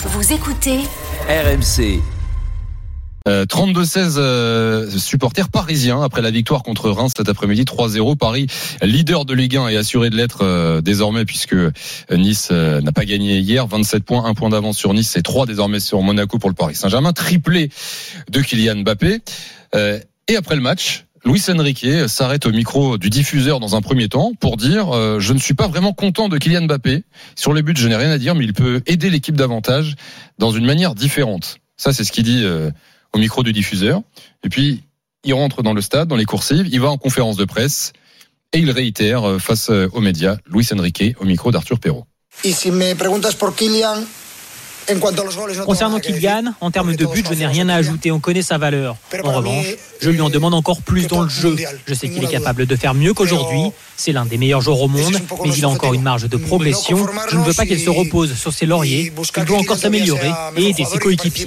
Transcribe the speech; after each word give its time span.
Vous 0.00 0.32
écoutez 0.32 0.78
RMC. 1.28 2.00
Euh, 3.26 3.44
32-16 3.46 4.14
euh, 4.16 4.88
supporters 4.90 5.48
parisiens 5.48 6.02
après 6.02 6.22
la 6.22 6.30
victoire 6.30 6.62
contre 6.62 6.88
Reims 6.90 7.10
cet 7.16 7.28
après-midi 7.28 7.64
3-0. 7.64 8.16
Paris, 8.16 8.46
leader 8.80 9.24
de 9.24 9.34
Ligue 9.34 9.56
1 9.56 9.68
et 9.68 9.76
assuré 9.76 10.08
de 10.10 10.16
l'être 10.16 10.44
euh, 10.44 10.80
désormais 10.80 11.24
puisque 11.24 11.56
Nice 12.12 12.50
euh, 12.52 12.80
n'a 12.80 12.92
pas 12.92 13.04
gagné 13.04 13.38
hier. 13.38 13.66
27 13.66 14.04
points, 14.04 14.24
un 14.24 14.34
point 14.34 14.50
d'avance 14.50 14.78
sur 14.78 14.94
Nice 14.94 15.16
et 15.16 15.22
3 15.22 15.46
désormais 15.46 15.80
sur 15.80 16.00
Monaco 16.00 16.38
pour 16.38 16.48
le 16.48 16.54
Paris 16.54 16.76
Saint-Germain. 16.76 17.12
Triplé 17.12 17.68
de 18.30 18.40
Kylian 18.40 18.76
Mbappé. 18.76 19.18
Euh, 19.74 19.98
et 20.28 20.36
après 20.36 20.54
le 20.54 20.62
match, 20.62 21.06
Luis 21.28 21.44
Enrique 21.50 21.86
s'arrête 22.08 22.46
au 22.46 22.52
micro 22.52 22.96
du 22.96 23.10
diffuseur 23.10 23.60
dans 23.60 23.76
un 23.76 23.82
premier 23.82 24.08
temps 24.08 24.32
pour 24.40 24.56
dire 24.56 24.96
euh, 24.96 25.20
je 25.20 25.34
ne 25.34 25.38
suis 25.38 25.52
pas 25.52 25.68
vraiment 25.68 25.92
content 25.92 26.30
de 26.30 26.38
Kylian 26.38 26.62
Mbappé. 26.62 27.04
Sur 27.36 27.52
les 27.52 27.60
buts, 27.60 27.74
je 27.76 27.86
n'ai 27.86 27.96
rien 27.96 28.10
à 28.10 28.16
dire, 28.16 28.34
mais 28.34 28.44
il 28.44 28.54
peut 28.54 28.80
aider 28.86 29.10
l'équipe 29.10 29.36
davantage 29.36 29.94
dans 30.38 30.52
une 30.52 30.64
manière 30.64 30.94
différente. 30.94 31.58
Ça, 31.76 31.92
c'est 31.92 32.04
ce 32.04 32.12
qu'il 32.12 32.24
dit 32.24 32.44
euh, 32.44 32.70
au 33.12 33.18
micro 33.18 33.42
du 33.42 33.52
diffuseur. 33.52 34.00
Et 34.42 34.48
puis, 34.48 34.84
il 35.22 35.34
rentre 35.34 35.62
dans 35.62 35.74
le 35.74 35.82
stade, 35.82 36.08
dans 36.08 36.16
les 36.16 36.24
coursives, 36.24 36.66
il 36.72 36.80
va 36.80 36.88
en 36.88 36.96
conférence 36.96 37.36
de 37.36 37.44
presse 37.44 37.92
et 38.54 38.60
il 38.60 38.70
réitère 38.70 39.28
euh, 39.28 39.38
face 39.38 39.68
aux 39.68 40.00
médias 40.00 40.38
Luis 40.46 40.66
Enrique 40.72 41.14
au 41.20 41.26
micro 41.26 41.50
d'Arthur 41.50 41.78
Perrault. 41.78 42.06
Y 42.42 42.54
si 42.54 42.70
me 42.70 42.94
preguntas 42.94 43.34
por 43.34 43.54
Kylian, 43.54 44.02
Concernant 45.64 46.00
Kylian, 46.00 46.54
en 46.60 46.70
termes 46.70 46.94
de 46.94 47.06
but, 47.06 47.26
je 47.28 47.34
n'ai 47.34 47.46
rien 47.46 47.68
à 47.68 47.74
ajouter. 47.74 48.10
On 48.10 48.20
connaît 48.20 48.42
sa 48.42 48.58
valeur. 48.58 48.96
En 49.24 49.32
revanche, 49.32 49.66
je 50.00 50.10
lui 50.10 50.20
en 50.20 50.30
demande 50.30 50.54
encore 50.54 50.80
plus 50.82 51.06
dans 51.06 51.22
le 51.22 51.28
jeu. 51.28 51.56
Je 51.86 51.94
sais 51.94 52.08
qu'il 52.08 52.24
est 52.24 52.28
capable 52.28 52.66
de 52.66 52.76
faire 52.76 52.94
mieux 52.94 53.14
qu'aujourd'hui. 53.14 53.72
C'est 54.00 54.12
l'un 54.12 54.24
des 54.24 54.38
meilleurs 54.38 54.60
joueurs 54.60 54.80
au 54.80 54.86
monde, 54.88 55.12
mais 55.44 55.50
il 55.56 55.64
a 55.64 55.68
encore 55.68 55.92
une 55.92 56.02
marge 56.02 56.28
de 56.28 56.36
progression. 56.36 57.04
Je 57.30 57.36
ne 57.36 57.42
veux 57.42 57.52
pas 57.52 57.66
qu'il 57.66 57.80
se 57.80 57.90
repose 57.90 58.32
sur 58.34 58.52
ses 58.52 58.64
lauriers. 58.64 59.12
Il 59.36 59.44
doit 59.44 59.58
encore 59.58 59.76
s'améliorer 59.76 60.30
et 60.56 60.66
aider 60.68 60.84
ses 60.84 60.98
coéquipiers. 60.98 61.46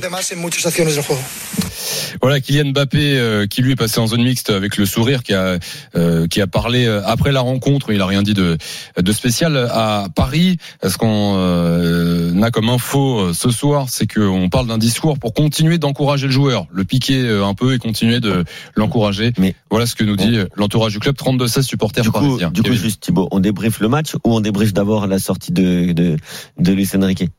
Voilà 2.22 2.40
Kylian 2.42 2.72
Mbappé 2.72 3.18
euh, 3.18 3.48
qui 3.48 3.62
lui 3.62 3.72
est 3.72 3.76
passé 3.76 4.00
en 4.00 4.06
zone 4.08 4.22
mixte 4.24 4.50
avec 4.50 4.78
le 4.78 4.86
sourire 4.86 5.24
qui 5.24 5.34
a 5.34 5.58
euh, 5.96 6.28
qui 6.28 6.42
a 6.42 6.46
parlé 6.48 6.86
euh, 6.86 7.02
après 7.06 7.32
la 7.32 7.40
rencontre. 7.40 7.92
Il 7.92 8.02
a 8.02 8.06
rien 8.06 8.22
dit 8.22 8.34
de 8.34 8.58
de 8.98 9.12
spécial 9.14 9.56
à 9.58 10.08
Paris. 10.14 10.58
Ce 10.84 10.98
qu'on 10.98 11.36
euh, 11.38 12.42
a 12.42 12.52
comme 12.52 12.70
info 12.70 13.20
euh, 13.20 13.34
ce 13.34 13.50
soir, 13.50 13.86
c'est 13.90 14.06
qu'on 14.12 14.50
parle 14.50 14.68
d'un 14.68 14.78
discours 14.78 15.18
pour 15.18 15.34
continuer 15.34 15.78
d'encourager 15.78 16.28
le 16.28 16.34
joueur, 16.34 16.68
le 16.72 16.84
piquer 16.84 17.22
euh, 17.22 17.46
un 17.46 17.54
peu 17.54 17.74
et 17.74 17.80
continuer 17.80 18.20
de 18.20 18.44
l'encourager. 18.76 19.32
Mais- 19.38 19.56
voilà 19.70 19.86
ce 19.86 19.96
que 19.96 20.04
nous 20.04 20.18
dit 20.18 20.38
l'entourage 20.56 20.92
du 20.92 21.00
club 21.00 21.16
32-16 21.16 21.62
supporters 21.62 22.04
Du 22.04 22.12
coup, 22.12 22.38
du 22.50 22.62
coup, 22.62 22.70
Kevin. 22.70 22.82
juste 22.82 23.04
Thibaut, 23.04 23.28
on 23.32 23.40
débriefe 23.40 23.80
le 23.80 23.88
match 23.88 24.16
ou 24.16 24.34
on 24.36 24.40
débriefe 24.42 24.74
d'abord 24.74 25.06
la 25.08 25.20
sortie 25.20 25.52
de 25.52 25.92
de, 25.94 26.18
de 26.58 26.72
Luis 26.74 26.90
Enrique? 26.96 27.30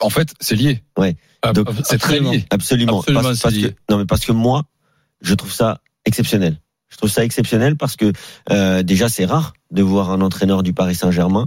En 0.00 0.10
fait, 0.10 0.34
c'est 0.40 0.56
lié. 0.56 0.82
Ouais. 0.98 1.16
Donc, 1.54 1.68
C'est 1.84 1.98
très 1.98 2.18
lié. 2.20 2.44
Absolument. 2.50 2.98
Absolument, 3.00 3.22
parce, 3.22 3.36
c'est 3.36 3.42
parce 3.42 3.54
lié. 3.54 3.70
que, 3.70 3.74
non, 3.92 3.98
mais 3.98 4.06
parce 4.06 4.24
que 4.26 4.32
moi, 4.32 4.64
je 5.22 5.34
trouve 5.34 5.52
ça 5.52 5.80
exceptionnel. 6.04 6.58
Je 6.90 6.96
trouve 6.96 7.10
ça 7.10 7.24
exceptionnel 7.24 7.76
parce 7.76 7.96
que 7.96 8.12
euh, 8.50 8.82
déjà 8.82 9.08
c'est 9.08 9.24
rare 9.24 9.54
de 9.70 9.82
voir 9.82 10.10
un 10.10 10.20
entraîneur 10.20 10.62
du 10.62 10.72
Paris 10.72 10.94
Saint-Germain 10.94 11.46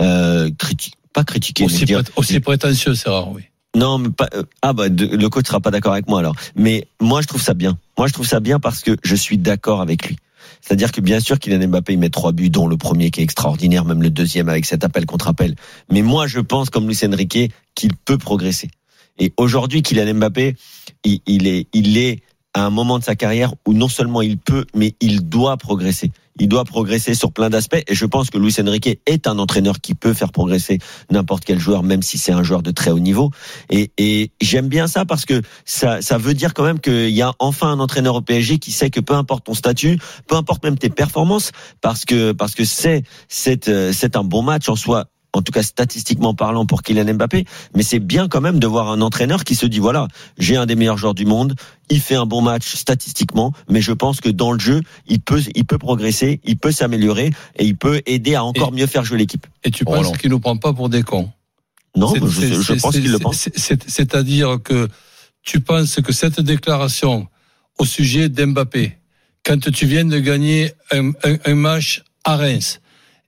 euh, 0.00 0.50
criti- 0.50 0.92
pas 1.12 1.24
critiquer, 1.24 1.64
Aussi, 1.64 1.84
dire- 1.84 2.00
prét- 2.00 2.12
aussi 2.16 2.40
prétentieux, 2.40 2.94
c'est 2.94 3.08
rare, 3.08 3.30
oui. 3.30 3.42
non, 3.76 3.98
mais 3.98 4.08
pas, 4.10 4.28
euh, 4.34 4.42
ah 4.62 4.72
bah 4.72 4.88
de- 4.88 5.06
le 5.06 5.28
coach 5.28 5.46
sera 5.46 5.60
pas 5.60 5.70
d'accord 5.70 5.92
avec 5.92 6.08
moi 6.08 6.18
alors. 6.20 6.34
Mais 6.56 6.88
moi 7.00 7.20
je 7.22 7.26
trouve 7.28 7.42
ça 7.42 7.54
bien. 7.54 7.78
Moi 7.96 8.06
je 8.08 8.12
trouve 8.12 8.26
ça 8.26 8.40
bien 8.40 8.58
parce 8.58 8.80
que 8.80 8.96
je 9.04 9.14
suis 9.14 9.38
d'accord 9.38 9.80
avec 9.80 10.08
lui. 10.08 10.16
C'est-à-dire 10.60 10.92
que 10.92 11.00
bien 11.00 11.20
sûr 11.20 11.38
Kylian 11.38 11.68
Mbappé 11.68 11.94
il 11.94 11.98
met 11.98 12.10
trois 12.10 12.32
buts, 12.32 12.50
dont 12.50 12.66
le 12.66 12.76
premier 12.76 13.10
qui 13.10 13.20
est 13.20 13.24
extraordinaire, 13.24 13.84
même 13.84 14.02
le 14.02 14.10
deuxième 14.10 14.48
avec 14.48 14.64
cet 14.64 14.84
appel 14.84 15.06
contre 15.06 15.28
appel. 15.28 15.54
Mais 15.90 16.02
moi 16.02 16.26
je 16.26 16.40
pense 16.40 16.70
comme 16.70 16.86
Luis 16.86 16.98
Enrique 17.04 17.52
qu'il 17.74 17.94
peut 17.94 18.18
progresser. 18.18 18.70
Et 19.18 19.32
aujourd'hui 19.36 19.82
Kylian 19.82 20.14
Mbappé, 20.14 20.56
il, 21.04 21.20
il 21.26 21.46
est, 21.46 21.66
il 21.72 21.98
est 21.98 22.22
à 22.54 22.64
un 22.64 22.70
moment 22.70 22.98
de 22.98 23.04
sa 23.04 23.14
carrière 23.14 23.54
où 23.66 23.72
non 23.72 23.88
seulement 23.88 24.22
il 24.22 24.38
peut, 24.38 24.64
mais 24.74 24.94
il 25.00 25.28
doit 25.28 25.56
progresser. 25.56 26.10
Il 26.40 26.48
doit 26.48 26.64
progresser 26.64 27.14
sur 27.14 27.32
plein 27.32 27.50
d'aspects. 27.50 27.82
Et 27.86 27.94
je 27.94 28.06
pense 28.06 28.30
que 28.30 28.38
Luis 28.38 28.54
Enrique 28.60 29.00
est 29.06 29.26
un 29.26 29.38
entraîneur 29.38 29.80
qui 29.80 29.94
peut 29.94 30.14
faire 30.14 30.30
progresser 30.30 30.78
n'importe 31.10 31.44
quel 31.44 31.58
joueur, 31.58 31.82
même 31.82 32.02
si 32.02 32.16
c'est 32.16 32.32
un 32.32 32.42
joueur 32.42 32.62
de 32.62 32.70
très 32.70 32.90
haut 32.90 33.00
niveau. 33.00 33.30
Et, 33.70 33.90
et 33.98 34.30
j'aime 34.40 34.68
bien 34.68 34.86
ça 34.86 35.04
parce 35.04 35.24
que 35.24 35.42
ça, 35.64 36.00
ça 36.00 36.16
veut 36.16 36.34
dire 36.34 36.54
quand 36.54 36.64
même 36.64 36.78
qu'il 36.78 37.10
y 37.10 37.22
a 37.22 37.32
enfin 37.38 37.68
un 37.72 37.80
entraîneur 37.80 38.14
au 38.14 38.20
PSG 38.20 38.58
qui 38.58 38.70
sait 38.70 38.90
que 38.90 39.00
peu 39.00 39.14
importe 39.14 39.46
ton 39.46 39.54
statut, 39.54 39.98
peu 40.26 40.36
importe 40.36 40.62
même 40.62 40.78
tes 40.78 40.90
performances, 40.90 41.50
parce 41.80 42.04
que 42.04 42.32
parce 42.32 42.54
que 42.54 42.64
c'est 42.64 43.02
c'est 43.28 43.68
euh, 43.68 43.92
c'est 43.92 44.16
un 44.16 44.24
bon 44.24 44.42
match 44.42 44.68
en 44.68 44.76
soi. 44.76 45.06
En 45.34 45.42
tout 45.42 45.52
cas, 45.52 45.62
statistiquement 45.62 46.32
parlant 46.34 46.64
pour 46.64 46.82
Kylian 46.82 47.14
Mbappé, 47.14 47.44
mais 47.76 47.82
c'est 47.82 47.98
bien 47.98 48.28
quand 48.28 48.40
même 48.40 48.58
de 48.58 48.66
voir 48.66 48.88
un 48.90 49.02
entraîneur 49.02 49.44
qui 49.44 49.54
se 49.54 49.66
dit 49.66 49.78
voilà, 49.78 50.08
j'ai 50.38 50.56
un 50.56 50.64
des 50.64 50.74
meilleurs 50.74 50.96
joueurs 50.96 51.14
du 51.14 51.26
monde, 51.26 51.54
il 51.90 52.00
fait 52.00 52.14
un 52.14 52.24
bon 52.24 52.40
match 52.40 52.74
statistiquement, 52.74 53.52
mais 53.68 53.82
je 53.82 53.92
pense 53.92 54.20
que 54.22 54.30
dans 54.30 54.52
le 54.52 54.58
jeu, 54.58 54.80
il 55.06 55.20
peut, 55.20 55.42
il 55.54 55.66
peut 55.66 55.76
progresser, 55.78 56.40
il 56.44 56.56
peut 56.56 56.72
s'améliorer 56.72 57.30
et 57.56 57.64
il 57.66 57.76
peut 57.76 58.00
aider 58.06 58.36
à 58.36 58.42
encore 58.44 58.72
mieux 58.72 58.86
faire 58.86 59.04
jouer 59.04 59.18
l'équipe. 59.18 59.46
Et 59.64 59.70
tu 59.70 59.84
Roland. 59.84 60.02
penses 60.10 60.18
qu'il 60.18 60.30
nous 60.30 60.40
prend 60.40 60.56
pas 60.56 60.72
pour 60.72 60.88
des 60.88 61.02
cons? 61.02 61.30
Non, 61.94 62.14
je, 62.14 62.62
je 62.62 62.72
pense 62.80 62.94
qu'il 62.94 63.10
le 63.12 63.18
pense. 63.18 63.36
c'est- 63.36 63.58
c'est- 63.58 63.88
C'est-à-dire 63.90 64.58
que 64.64 64.88
tu 65.42 65.60
penses 65.60 65.96
que 65.96 66.12
cette 66.12 66.40
déclaration 66.40 67.26
au 67.78 67.84
sujet 67.84 68.28
d'Mbappé, 68.30 68.96
quand 69.44 69.70
tu 69.70 69.86
viens 69.86 70.04
de 70.06 70.18
gagner 70.18 70.72
un, 70.90 71.10
un- 71.22 71.38
un 71.44 71.54
match 71.54 72.02
à 72.24 72.36
Reims, 72.36 72.80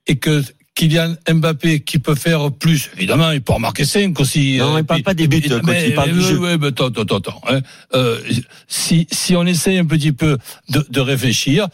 et 0.06 0.16
que 0.16 0.42
Kylian 0.80 1.14
Mbappé 1.30 1.80
qui 1.80 1.98
peut 1.98 2.14
faire 2.14 2.50
plus, 2.50 2.90
évidemment, 2.96 3.30
il 3.32 3.42
peut 3.42 3.52
en 3.52 3.58
marquer 3.58 3.84
5 3.84 4.18
aussi. 4.18 4.56
Non, 4.58 4.76
euh, 4.76 4.80
il 4.80 4.84
parle 4.84 5.02
pas 5.02 5.12
des 5.14 5.28
buts, 5.28 5.42
mais- 5.46 5.60
coach, 5.60 5.76
il 5.88 5.94
parle 5.94 6.12
du 6.12 6.18
mais- 6.20 6.24
jeu. 6.24 6.38
ouais, 6.38 6.56
mais 6.58 6.68
attends, 6.68 6.86
attends, 6.88 7.16
attends. 7.18 7.40
hein. 7.50 7.60
Euh, 7.94 8.18
si, 8.66 9.06
si 9.12 9.36
on 9.36 9.44
essaye 9.44 9.76
un 9.78 9.84
petit 9.84 10.12
peu 10.12 10.38
de, 10.70 10.86
de 10.88 11.00
réfléchir, 11.00 11.68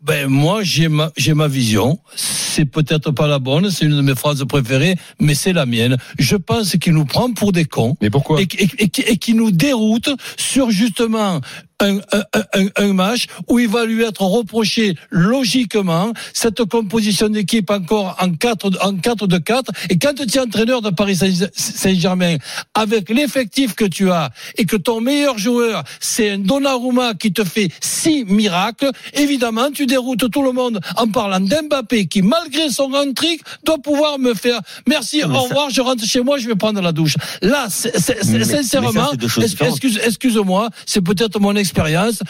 ben 0.00 0.28
moi 0.28 0.62
j'ai 0.62 0.86
ma 0.88 1.10
j'ai 1.16 1.34
ma 1.34 1.48
vision. 1.48 1.98
C'est 2.16 2.64
peut-être 2.64 3.10
pas 3.12 3.26
la 3.26 3.38
bonne, 3.40 3.70
c'est 3.70 3.84
une 3.84 3.96
de 3.96 4.00
mes 4.02 4.14
phrases 4.14 4.44
préférées, 4.48 4.94
mais 5.20 5.34
c'est 5.34 5.52
la 5.52 5.66
mienne. 5.66 5.96
Je 6.18 6.36
pense 6.36 6.72
qu'il 6.76 6.92
nous 6.94 7.04
prend 7.04 7.32
pour 7.32 7.50
des 7.52 7.64
cons 7.64 7.96
Mais 8.00 8.10
pourquoi 8.10 8.40
et, 8.40 8.46
et, 8.78 8.90
et 9.12 9.16
qui 9.16 9.34
nous 9.34 9.50
déroute 9.52 10.08
sur 10.36 10.70
justement 10.70 11.40
un, 11.80 11.98
un, 12.12 12.22
un, 12.54 12.66
un 12.76 12.92
match 12.92 13.26
où 13.46 13.58
il 13.58 13.68
va 13.68 13.84
lui 13.84 14.02
être 14.02 14.22
reproché 14.22 14.96
logiquement 15.10 16.12
cette 16.32 16.64
composition 16.64 17.28
d'équipe 17.28 17.70
encore 17.70 18.16
en 18.20 18.30
4 18.32 18.70
en 18.82 18.96
4 18.96 19.26
de 19.28 19.38
4 19.38 19.70
et 19.90 19.98
quand 19.98 20.12
tu 20.14 20.22
es 20.24 20.40
entraîneur 20.40 20.82
de 20.82 20.90
Paris 20.90 21.16
Saint- 21.16 21.48
Saint-Germain 21.54 22.36
avec 22.74 23.08
l'effectif 23.10 23.74
que 23.74 23.84
tu 23.84 24.10
as 24.10 24.30
et 24.56 24.64
que 24.64 24.76
ton 24.76 25.00
meilleur 25.00 25.38
joueur 25.38 25.84
c'est 26.00 26.30
un 26.30 26.38
Donnarumma 26.38 27.14
qui 27.14 27.32
te 27.32 27.44
fait 27.44 27.68
six 27.80 28.24
miracles 28.24 28.90
évidemment 29.14 29.70
tu 29.72 29.86
déroutes 29.86 30.30
tout 30.30 30.42
le 30.42 30.52
monde 30.52 30.80
en 30.96 31.06
parlant 31.08 31.40
d'Mbappé 31.40 32.06
qui 32.06 32.22
malgré 32.22 32.70
son 32.70 32.92
entrique 32.94 33.42
doit 33.64 33.78
pouvoir 33.78 34.18
me 34.18 34.34
faire 34.34 34.60
merci 34.88 35.18
Mais 35.18 35.24
au 35.26 35.32
ça- 35.34 35.38
revoir 35.40 35.70
je 35.70 35.80
rentre 35.80 36.04
chez 36.04 36.20
moi 36.22 36.38
je 36.38 36.48
vais 36.48 36.56
prendre 36.56 36.80
la 36.80 36.92
douche. 36.92 37.14
Là 37.42 37.66
c'est- 37.70 37.96
c'est- 37.98 38.18
c'est- 38.22 38.32
Mais- 38.32 38.38
mais 38.38 38.44
ça, 38.44 38.56
sincèrement 38.62 39.10
c'est 39.18 39.62
excuse, 39.68 40.00
excuse-moi, 40.04 40.70
c'est 40.86 41.00
peut-être 41.02 41.38
mon 41.40 41.54
expérience, 41.54 41.67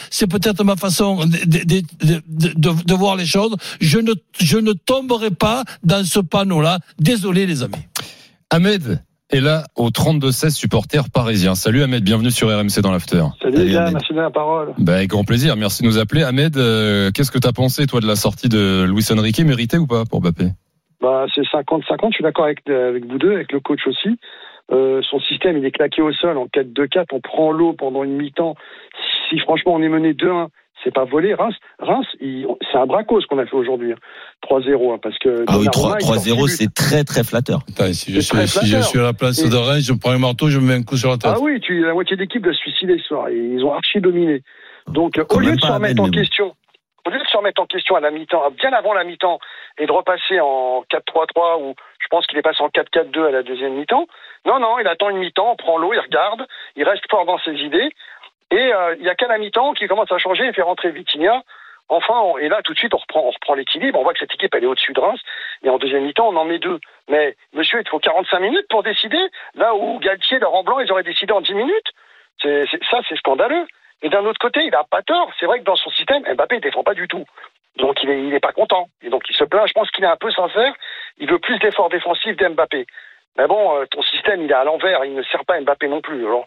c'est 0.09 0.27
peut-être 0.29 0.63
ma 0.63 0.75
façon 0.75 1.25
de, 1.25 1.37
de, 1.45 1.81
de, 2.05 2.21
de- 2.27 2.83
de 2.85 2.93
voir 2.93 3.15
les 3.15 3.25
choses. 3.25 3.55
Je 3.81 3.99
ne, 3.99 4.13
je 4.39 4.57
ne 4.57 4.73
tomberai 4.73 5.31
pas 5.31 5.63
dans 5.83 6.03
ce 6.03 6.19
panneau-là. 6.19 6.79
Désolé, 6.99 7.45
les 7.45 7.63
amis. 7.63 7.75
Ahmed 8.49 9.01
est 9.31 9.41
là 9.41 9.65
au 9.75 9.89
32-16 9.89 10.49
supporters 10.55 11.09
parisiens. 11.09 11.53
Salut 11.53 11.83
Ahmed, 11.83 12.03
bienvenue 12.03 12.31
sur 12.31 12.47
RMC 12.49 12.81
dans 12.81 12.91
l'after. 12.91 13.23
Salut, 13.41 13.57
les 13.57 13.71
gars, 13.73 13.91
merci 13.91 14.11
de 14.13 14.19
la 14.19 14.31
parole. 14.31 14.73
Bah, 14.79 14.95
avec 14.95 15.09
grand 15.09 15.23
plaisir, 15.23 15.55
merci 15.55 15.83
de 15.83 15.87
nous 15.87 15.99
appeler. 15.99 16.23
Ahmed, 16.23 16.57
euh, 16.57 17.11
qu'est-ce 17.11 17.29
que 17.31 17.37
t'as 17.37 17.51
pensé 17.51 17.85
toi 17.85 17.99
de 17.99 18.07
la 18.07 18.15
sortie 18.15 18.49
de 18.49 18.85
Luis 18.91 19.05
Enrique, 19.15 19.39
méritée 19.41 19.77
ou 19.77 19.85
pas 19.85 20.03
pour 20.05 20.21
Mbappé? 20.21 20.45
Bah, 21.01 21.25
c'est 21.35 21.41
50-50, 21.41 22.07
je 22.09 22.15
suis 22.15 22.23
d'accord 22.23 22.45
avec, 22.45 22.67
avec 22.67 23.05
vous 23.05 23.19
deux, 23.19 23.33
avec 23.33 23.51
le 23.51 23.59
coach 23.59 23.79
aussi. 23.85 24.17
Euh, 24.71 25.01
son 25.09 25.19
système, 25.21 25.57
il 25.57 25.65
est 25.65 25.71
claqué 25.71 26.01
au 26.01 26.11
sol 26.13 26.37
en 26.37 26.45
4-2-4, 26.45 27.05
on 27.13 27.21
prend 27.21 27.51
l'eau 27.51 27.73
pendant 27.73 28.03
une 28.03 28.15
mi-temps. 28.17 28.55
Si, 29.29 29.39
franchement 29.39 29.73
on 29.75 29.81
est 29.81 29.89
mené 29.89 30.13
2-1, 30.13 30.47
c'est 30.83 30.93
pas 30.93 31.03
volé. 31.05 31.33
Reims, 31.33 31.55
Reims 31.79 32.05
c'est 32.19 32.77
un 32.77 32.85
braco 32.85 33.19
ce 33.21 33.27
qu'on 33.27 33.37
a 33.39 33.45
fait 33.45 33.55
aujourd'hui. 33.55 33.91
hein. 33.93 33.97
3-0, 34.43 34.93
hein, 34.93 34.99
parce 35.01 35.17
que 35.19 35.43
Ah 35.47 35.57
oui, 35.57 35.65
Donnarumma, 35.73 35.97
3 35.97 35.97
il 35.99 36.05
sort 36.05 36.15
3-0, 36.15 36.19
six 36.23 36.31
buts. 36.43 36.49
c'est 36.49 36.73
très 36.73 37.03
très 37.03 37.23
flatteur. 37.23 37.59
Attends, 37.69 37.91
si 37.93 38.13
je, 38.13 38.19
suis, 38.21 38.47
si 38.47 38.65
je 38.65 38.69
flatteur. 38.71 38.83
suis 38.87 38.99
à 38.99 39.03
la 39.03 39.13
place 39.13 39.39
Et- 39.43 39.49
de 39.49 39.55
Rennes, 39.57 39.81
je 39.81 39.93
prends 39.93 40.11
un 40.11 40.17
marteau, 40.19 40.49
je 40.49 40.59
me 40.59 40.67
mets 40.67 40.73
un 40.75 40.83
coup 40.83 40.95
sur 40.97 41.09
la 41.09 41.17
tête. 41.17 41.31
Ah 41.35 41.39
oui, 41.41 41.59
tu, 41.59 41.83
la 41.85 41.93
moitié 41.93 42.15
d'équipe 42.15 42.41
doit 42.41 42.53
se 42.53 42.59
suicider 42.59 42.97
ce 42.99 43.03
soir. 43.05 43.27
Et 43.27 43.35
Ils 43.37 43.63
ont 43.63 43.73
archi 43.73 43.99
dominé. 43.99 44.41
Donc, 44.87 45.17
euh, 45.17 45.25
Quand 45.27 45.37
au 45.37 45.39
lieu 45.39 45.55
de 45.55 45.59
se 45.61 45.67
remettre 45.71 46.01
en 46.01 46.09
question, 46.09 46.55
au 47.05 47.09
lieu 47.11 47.19
de 47.19 47.27
se 47.27 47.37
remettre 47.37 47.61
en 47.61 47.65
question 47.65 47.95
à 47.95 47.99
la 47.99 48.09
mi-temps, 48.11 48.41
bien 48.59 48.71
avant 48.73 48.93
la 48.93 49.03
mi-temps, 49.03 49.39
et 49.77 49.85
de 49.85 49.91
repasser 49.91 50.39
en 50.39 50.83
4-3-3 50.89 51.61
ou 51.61 51.73
je 51.99 52.07
pense 52.09 52.25
qu'il 52.27 52.37
est 52.37 52.41
passé 52.41 52.61
en 52.63 52.69
4-4-2 52.69 53.27
à 53.27 53.31
la 53.31 53.43
deuxième 53.43 53.73
mi-temps. 53.75 54.07
Non, 54.45 54.59
non, 54.59 54.79
il 54.79 54.87
attend 54.87 55.09
une 55.09 55.17
mi-temps, 55.17 55.55
prend 55.57 55.77
l'eau, 55.77 55.91
il 55.93 55.99
regarde, 55.99 56.45
il 56.75 56.83
reste 56.85 57.03
fort 57.11 57.25
dans 57.25 57.37
ses 57.39 57.53
idées. 57.55 57.89
Et 58.51 58.73
euh, 58.73 58.95
il 58.99 59.05
y 59.05 59.09
a 59.09 59.15
qu'à 59.15 59.27
la 59.27 59.37
mi-temps 59.37 59.73
qui 59.73 59.87
commence 59.87 60.11
à 60.11 60.17
changer 60.17 60.45
et 60.47 60.53
fait 60.53 60.61
rentrer 60.61 60.91
Vitinha. 60.91 61.43
Enfin, 61.87 62.19
on- 62.19 62.37
et 62.37 62.49
là, 62.49 62.61
tout 62.63 62.73
de 62.73 62.77
suite, 62.77 62.93
on 62.93 62.97
reprend, 62.97 63.21
on 63.21 63.31
reprend 63.31 63.53
l'équilibre. 63.55 63.99
On 63.99 64.03
voit 64.03 64.13
que 64.13 64.19
cette 64.19 64.33
équipe, 64.33 64.53
elle 64.55 64.63
est 64.63 64.67
au-dessus 64.67 64.93
de 64.93 64.99
Reims. 64.99 65.19
Et 65.63 65.69
en 65.69 65.77
deuxième 65.77 66.03
mi-temps, 66.03 66.27
on 66.29 66.35
en 66.35 66.45
met 66.45 66.59
deux. 66.59 66.79
Mais 67.09 67.35
monsieur, 67.53 67.79
il 67.81 67.89
faut 67.89 67.99
45 67.99 68.39
minutes 68.39 68.67
pour 68.69 68.83
décider, 68.83 69.19
là 69.55 69.73
où 69.75 69.99
Galtier, 69.99 70.39
Laurent 70.39 70.63
Blanc, 70.63 70.79
ils 70.79 70.91
auraient 70.91 71.03
décidé 71.03 71.33
en 71.33 71.41
10 71.41 71.53
minutes. 71.55 71.87
C'est, 72.41 72.65
ça, 72.89 72.99
c'est 73.07 73.17
scandaleux. 73.17 73.65
Et 74.01 74.09
d'un 74.09 74.23
autre 74.25 74.39
côté, 74.39 74.61
il 74.63 74.73
a 74.75 74.83
pas 74.83 75.01
tort. 75.01 75.29
C'est 75.39 75.45
vrai 75.45 75.59
que 75.59 75.65
dans 75.65 75.75
son 75.75 75.89
système, 75.89 76.23
Mbappé 76.23 76.55
ne 76.57 76.61
défend 76.61 76.83
pas 76.83 76.93
du 76.93 77.07
tout. 77.07 77.25
Donc 77.77 78.01
il 78.03 78.09
est, 78.09 78.21
il 78.23 78.33
est 78.33 78.39
pas 78.39 78.51
content. 78.53 78.87
Et 79.01 79.09
donc 79.09 79.23
il 79.29 79.35
se 79.35 79.43
plaint. 79.43 79.67
Je 79.67 79.73
pense 79.73 79.89
qu'il 79.91 80.03
est 80.03 80.07
un 80.07 80.15
peu 80.15 80.31
sincère. 80.31 80.73
Il 81.17 81.29
veut 81.29 81.39
plus 81.39 81.59
d'efforts 81.59 81.89
défensifs 81.89 82.37
d'Mbappé. 82.37 82.85
Mais 83.37 83.47
bon, 83.47 83.75
euh, 83.77 83.85
ton 83.91 84.01
système, 84.03 84.41
il 84.41 84.49
est 84.51 84.53
à 84.55 84.63
l'envers. 84.63 85.03
Il 85.05 85.15
ne 85.15 85.23
sert 85.23 85.43
pas 85.45 85.59
Mbappé 85.59 85.87
non 85.87 86.01
plus. 86.01 86.25
Alors. 86.25 86.45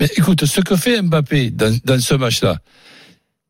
Mais 0.00 0.08
écoute, 0.16 0.44
ce 0.46 0.60
que 0.62 0.76
fait 0.76 1.00
Mbappé 1.02 1.50
dans, 1.50 1.76
dans 1.84 2.00
ce 2.00 2.14
match-là, 2.14 2.58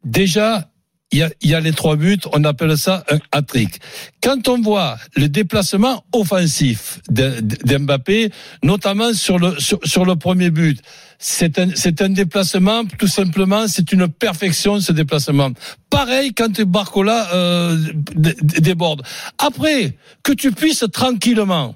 déjà, 0.05 0.67
il 1.13 1.19
y 1.19 1.23
a, 1.23 1.31
y 1.43 1.55
a 1.55 1.61
les 1.61 1.73
trois 1.73 1.97
buts, 1.97 2.19
on 2.33 2.45
appelle 2.45 2.77
ça 2.79 3.05
un 3.11 3.19
hat-trick. 3.33 3.81
Quand 4.23 4.47
on 4.47 4.61
voit 4.61 4.97
le 5.17 5.29
déplacement 5.29 6.05
offensif 6.13 7.01
d'Mbappé, 7.09 8.31
notamment 8.63 9.13
sur 9.13 9.39
le, 9.39 9.59
sur, 9.59 9.81
sur 9.85 10.05
le 10.05 10.15
premier 10.15 10.51
but, 10.51 10.81
c'est 11.19 11.59
un, 11.59 11.71
c'est 11.75 12.01
un 12.01 12.11
déplacement, 12.11 12.85
tout 12.85 13.09
simplement, 13.09 13.67
c'est 13.67 13.91
une 13.93 14.07
perfection 14.09 14.81
ce 14.81 14.93
déplacement. 14.93 15.51
Pareil 15.91 16.33
quand 16.33 16.61
Barcola 16.63 17.29
euh, 17.35 17.77
dé- 18.15 18.37
dé- 18.41 18.61
déborde. 18.61 19.03
Après, 19.39 19.97
que 20.23 20.33
tu 20.33 20.53
puisses 20.53 20.85
tranquillement 20.93 21.75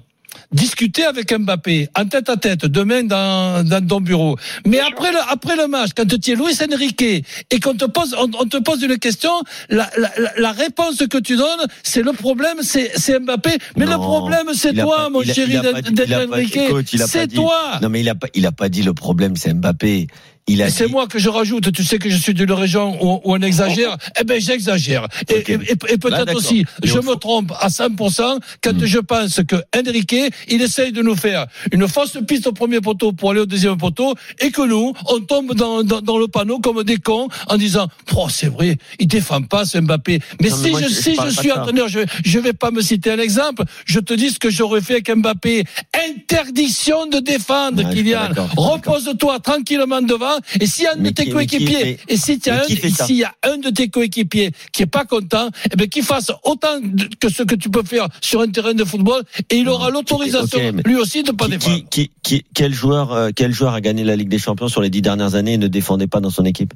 discuter 0.55 1.03
avec 1.05 1.31
Mbappé 1.37 1.89
en 1.95 2.05
tête 2.05 2.29
à 2.29 2.37
tête 2.37 2.65
demain 2.65 3.03
dans, 3.03 3.63
dans 3.67 3.85
ton 3.85 4.01
bureau. 4.01 4.37
Mais 4.65 4.79
après 4.79 5.11
le, 5.11 5.19
après 5.29 5.55
le 5.55 5.67
match, 5.67 5.89
quand 5.95 6.07
tu 6.07 6.31
es 6.31 6.35
Luis 6.35 6.57
Enrique 6.73 7.01
et 7.03 7.59
qu'on 7.61 7.75
te 7.75 7.85
pose, 7.85 8.15
on, 8.17 8.29
on 8.39 8.45
te 8.45 8.57
pose 8.57 8.81
une 8.81 8.97
question, 8.97 9.31
la, 9.69 9.89
la, 9.97 10.11
la- 10.37 10.51
réponse 10.51 10.97
que 11.09 11.17
tu 11.17 11.35
donnes, 11.35 11.65
c'est 11.83 12.01
le 12.01 12.13
problème, 12.13 12.57
c'est, 12.61 12.91
c'est 12.95 13.19
Mbappé. 13.19 13.51
Mais 13.77 13.85
le 13.85 13.97
problème, 13.97 14.47
c'est 14.53 14.73
toi, 14.73 14.97
pas- 14.97 15.09
mon 15.09 15.21
il 15.21 15.31
a- 15.31 15.33
chéri 15.33 15.57
Enrique. 15.57 16.59
C'est 17.07 17.27
toi. 17.27 17.79
Non, 17.81 17.89
mais 17.89 17.99
il 18.01 18.09
a 18.09 18.15
pas, 18.15 18.27
il 18.33 18.45
a 18.45 18.51
pas 18.51 18.69
dit 18.69 18.83
le 18.83 18.93
problème, 18.93 19.35
c'est 19.35 19.53
Mbappé. 19.53 20.07
Il 20.47 20.61
a 20.61 20.69
C'est 20.69 20.85
dit- 20.85 20.91
moi 20.91 21.07
que 21.07 21.17
je 21.17 21.27
rajoute. 21.27 21.71
Tu 21.71 21.83
sais 21.83 21.97
que 21.97 22.07
je 22.09 22.17
suis 22.17 22.35
d'une 22.35 22.51
région 22.51 22.95
où, 23.03 23.15
où 23.23 23.33
on 23.33 23.41
exagère. 23.41 23.97
Eh 24.19 24.23
ben, 24.23 24.39
j'exagère. 24.39 25.07
Et, 25.27 25.39
Ok. 25.39 25.49
et- 25.49 25.53
et- 25.53 25.57
et 25.57 25.67
Là, 25.71 25.97
peut-être 25.97 26.35
aussi, 26.35 26.63
Mais 26.83 26.87
je 26.89 26.99
me 26.99 27.15
trompe 27.15 27.51
à 27.59 27.69
100% 27.69 28.39
quand 28.61 28.85
je 28.85 28.99
pense 28.99 29.41
que 29.47 29.55
Enrique, 29.75 30.15
il 30.47 30.61
essaye 30.61 30.91
de 30.91 31.01
nous 31.01 31.15
faire 31.15 31.47
une 31.71 31.87
fausse 31.87 32.15
piste 32.27 32.45
au 32.45 32.51
premier 32.51 32.79
poteau 32.79 33.11
pour 33.11 33.31
aller 33.31 33.39
au 33.39 33.45
deuxième 33.47 33.77
poteau 33.77 34.13
et 34.39 34.51
que 34.51 34.61
nous, 34.61 34.93
on 35.07 35.19
tombe 35.21 35.55
dans, 35.55 35.83
dans, 35.83 36.01
dans 36.01 36.17
le 36.19 36.27
panneau 36.27 36.59
comme 36.59 36.83
des 36.83 36.97
cons 36.97 37.27
en 37.47 37.57
disant, 37.57 37.87
oh, 38.15 38.27
c'est 38.29 38.47
vrai, 38.49 38.77
il 38.99 39.07
défend 39.07 39.41
pas 39.41 39.65
ce 39.65 39.79
Mbappé. 39.79 40.19
Mais 40.41 40.49
Non, 40.49 40.57
mais 40.57 40.63
si 40.65 40.69
moi, 40.71 40.81
je, 40.83 40.87
si 40.89 41.15
je 41.25 41.29
suis 41.41 41.51
entraîneur, 41.51 41.87
je, 41.87 42.01
je 42.23 42.37
vais 42.39 42.53
pas 42.53 42.69
me 42.69 42.81
citer 42.81 43.11
un 43.11 43.19
exemple. 43.19 43.63
Je 43.85 43.99
te 43.99 44.13
dis 44.13 44.29
ce 44.29 44.37
que 44.37 44.51
j'aurais 44.51 44.81
fait 44.81 44.93
avec 44.93 45.09
Mbappé. 45.09 45.63
Interdiction 46.07 47.07
de 47.07 47.17
défendre, 47.19 47.83
Ouais, 47.83 47.93
Kylian. 47.95 48.29
Repose-toi 48.55 49.39
tranquillement 49.39 50.01
devant 50.03 50.34
et 50.59 50.65
si 50.65 50.85
un 50.87 50.95
de 50.95 51.09
tes 51.09 51.29
coéquipiers 51.29 51.97
et 52.07 52.17
s'il 52.17 53.15
y 53.17 53.23
a 53.23 53.33
un 53.43 53.57
de 53.57 53.69
tes 53.69 53.89
coéquipiers 53.89 54.51
qui 54.71 54.83
est 54.83 54.87
pas 54.87 55.05
content, 55.05 55.49
eh 55.71 55.75
ben 55.75 55.87
qu'il 55.87 56.03
fasse 56.03 56.31
autant 56.43 56.79
de- 56.81 57.09
que 57.19 57.29
ce 57.29 57.43
que 57.43 57.55
tu 57.55 57.69
peux 57.69 57.83
faire 57.83 58.07
sur 58.21 58.41
un 58.41 58.47
terrain 58.49 58.73
de 58.73 58.83
football 58.83 59.23
et 59.49 59.57
il 59.57 59.69
aura 59.69 59.89
l'autorisation 59.89 60.59
lui 60.85 60.95
aussi 60.95 61.23
de 61.23 61.31
pas 61.31 61.45
qui, 61.45 61.51
défendre. 61.51 61.83
qui, 62.23 62.43
quel 62.53 62.73
joueur, 62.73 63.11
euh, 63.13 63.29
quel 63.35 63.53
joueur 63.53 63.73
a 63.73 63.81
gagné 63.81 64.03
la 64.03 64.15
Ligue 64.15 64.29
des 64.29 64.39
Champions 64.39 64.67
sur 64.67 64.81
les 64.81 64.89
dix 64.89 65.01
dernières 65.01 65.35
années 65.35 65.53
et 65.53 65.57
ne 65.57 65.67
défendait 65.67 66.07
pas 66.07 66.19
dans 66.21 66.29
son 66.29 66.45
équipe 66.45 66.73